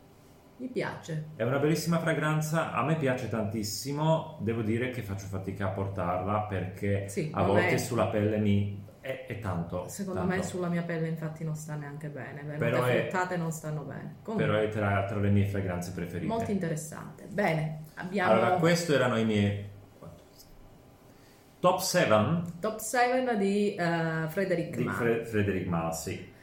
Mi 0.58 0.68
piace. 0.70 1.30
È 1.36 1.44
una 1.44 1.60
bellissima 1.60 2.00
fragranza, 2.00 2.72
a 2.72 2.84
me 2.84 2.96
piace 2.98 3.28
tantissimo, 3.30 4.38
devo 4.42 4.62
dire 4.62 4.90
che 4.90 5.02
faccio 5.02 5.26
fatica 5.28 5.66
a 5.68 5.70
portarla 5.72 6.44
perché 6.44 7.10
Sì, 7.10 7.30
a 7.34 7.44
volte 7.44 7.70
è- 7.72 7.78
sulla 7.78 8.08
pelle 8.08 8.38
mi 8.38 8.82
è, 9.02 9.26
è 9.28 9.40
tanto. 9.40 9.88
Secondo 9.90 10.22
tanto. 10.22 10.36
me 10.36 10.44
sulla 10.44 10.68
mia 10.70 10.82
pelle 10.84 11.08
infatti 11.10 11.44
non 11.44 11.56
sta 11.56 11.76
neanche 11.76 12.08
bene, 12.10 12.42
le 12.44 12.56
Però 12.58 12.84
è- 12.86 13.02
fruttate 13.02 13.36
non 13.38 13.52
stanno 13.52 13.82
bene. 13.84 14.16
Comunque, 14.24 14.50
Però 14.50 14.58
è 14.66 14.70
tra, 14.70 15.04
tra 15.06 15.20
le 15.20 15.30
mie 15.30 15.46
fragranze 15.46 15.92
preferite. 15.92 16.26
molto 16.26 16.52
interessante. 16.52 17.26
Bene, 17.30 17.84
abbiamo 17.96 18.32
Allora, 18.32 18.52
questi 18.56 18.94
erano 18.94 19.18
i 19.18 19.26
miei 19.26 19.70
top 21.60 21.80
7 21.80 22.42
top 22.60 22.78
7 22.80 23.38
di 23.38 23.76
eh, 23.76 24.26
Frederick 24.30 24.78
di 24.78 24.84
Malle. 24.84 24.98
Fre- 24.98 25.26
Frederic 25.26 25.68
Malsi. 25.68 26.34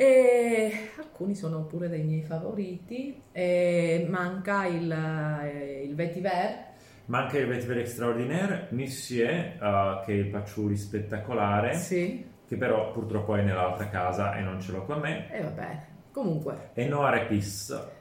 E 0.00 0.90
alcuni 0.96 1.34
sono 1.34 1.64
pure 1.64 1.88
dei 1.88 2.04
miei 2.04 2.22
favoriti. 2.22 3.20
E 3.32 4.06
manca 4.08 4.64
il, 4.66 4.90
eh, 4.92 5.82
il 5.84 5.94
vetiver. 5.96 6.66
Manca 7.06 7.38
il 7.38 7.46
Vetiver 7.48 7.78
Extraordinaire, 7.78 8.68
Monsieur, 8.70 9.28
eh, 9.30 10.02
che 10.04 10.12
è 10.12 10.16
il 10.16 10.28
patchouli 10.28 10.76
spettacolare, 10.76 11.72
Sì, 11.72 12.24
che 12.46 12.56
però 12.56 12.92
purtroppo 12.92 13.34
è 13.34 13.42
nell'altra 13.42 13.88
casa 13.88 14.36
e 14.36 14.42
non 14.42 14.60
ce 14.60 14.72
l'ho 14.72 14.84
con 14.84 15.00
me, 15.00 15.30
e 15.32 15.40
vabbè. 15.42 15.86
Comunque, 16.12 16.70
e 16.74 16.86
Noir 16.86 17.14
Épice. 17.14 17.96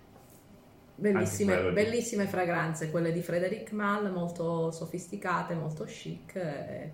bellissime, 0.95 1.71
bellissime 1.71 2.25
fragranze, 2.27 2.89
quelle 2.91 3.11
di 3.11 3.21
Frederic 3.21 3.71
Malle, 3.71 4.09
molto 4.09 4.71
sofisticate, 4.71 5.53
molto 5.55 5.83
chic, 5.85 6.35
eh, 6.35 6.91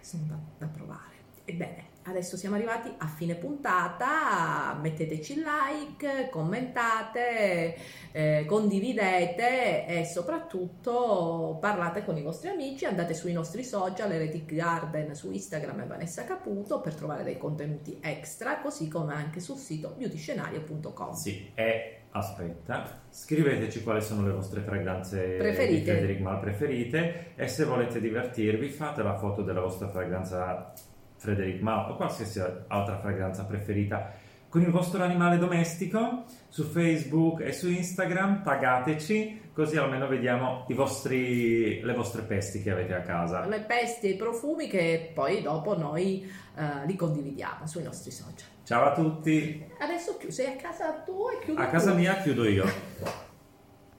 sono 0.00 0.24
da, 0.28 0.38
da 0.58 0.66
provare. 0.68 1.16
Ebbene, 1.44 1.84
adesso 2.08 2.36
siamo 2.36 2.56
arrivati 2.56 2.92
a 2.96 3.06
fine 3.06 3.34
puntata, 3.34 4.76
metteteci 4.80 5.36
like, 5.36 6.28
commentate, 6.30 7.76
eh, 8.12 8.44
condividete 8.46 9.86
e 9.86 10.04
soprattutto 10.04 11.58
parlate 11.60 12.04
con 12.04 12.16
i 12.16 12.22
vostri 12.22 12.48
amici, 12.48 12.86
andate 12.86 13.14
sui 13.14 13.32
nostri 13.32 13.62
social, 13.62 14.10
Heretic 14.10 14.54
Garden 14.54 15.14
su 15.14 15.30
Instagram 15.30 15.80
e 15.80 15.86
Vanessa 15.86 16.24
Caputo 16.24 16.80
per 16.80 16.94
trovare 16.94 17.24
dei 17.24 17.36
contenuti 17.36 17.98
extra, 18.02 18.58
così 18.60 18.88
come 18.88 19.12
anche 19.12 19.40
sul 19.40 19.56
sito 19.56 19.94
beautyscenario.com. 19.96 21.12
Sì, 21.12 21.50
e 21.54 21.98
aspetta, 22.12 23.02
scriveteci 23.10 23.82
quali 23.82 24.00
sono 24.00 24.26
le 24.26 24.32
vostre 24.32 24.62
fragranze 24.62 25.36
Preferite. 25.36 25.74
di 25.74 25.84
Frederic 25.84 26.20
Mal 26.20 26.40
preferite 26.40 27.32
e 27.36 27.46
se 27.48 27.64
volete 27.64 28.00
divertirvi 28.00 28.70
fate 28.70 29.02
la 29.02 29.16
foto 29.18 29.42
della 29.42 29.60
vostra 29.60 29.88
fragranza 29.88 30.72
Frederic 31.18 31.60
Mal 31.60 31.90
o 31.90 31.96
qualsiasi 31.96 32.40
altra 32.68 32.98
fragranza 32.98 33.44
preferita 33.44 34.10
con 34.48 34.62
il 34.62 34.70
vostro 34.70 35.02
animale 35.02 35.36
domestico 35.36 36.24
su 36.48 36.64
Facebook 36.64 37.40
e 37.42 37.52
su 37.52 37.68
Instagram, 37.68 38.42
taggateci 38.42 39.50
così 39.52 39.76
almeno 39.76 40.06
vediamo 40.06 40.64
i 40.68 40.74
vostri, 40.74 41.82
le 41.82 41.92
vostre 41.92 42.22
pesti 42.22 42.62
che 42.62 42.70
avete 42.70 42.94
a 42.94 43.02
casa. 43.02 43.44
le 43.46 43.60
pesti 43.60 44.06
e 44.06 44.10
i 44.12 44.16
profumi 44.16 44.66
che 44.68 45.10
poi 45.12 45.42
dopo 45.42 45.76
noi 45.76 46.22
eh, 46.56 46.86
li 46.86 46.96
condividiamo 46.96 47.66
sui 47.66 47.82
nostri 47.82 48.10
social. 48.10 48.48
Ciao 48.64 48.84
a 48.86 48.92
tutti, 48.94 49.62
Adesso 49.80 50.16
chi- 50.16 50.30
sei 50.30 50.46
a 50.46 50.56
casa 50.56 51.02
tua 51.04 51.32
e 51.32 51.38
chiudi 51.44 51.60
a 51.60 51.66
casa 51.68 51.90
tu. 51.90 51.96
mia 51.98 52.14
chiudo 52.16 52.48
io. 52.48 52.64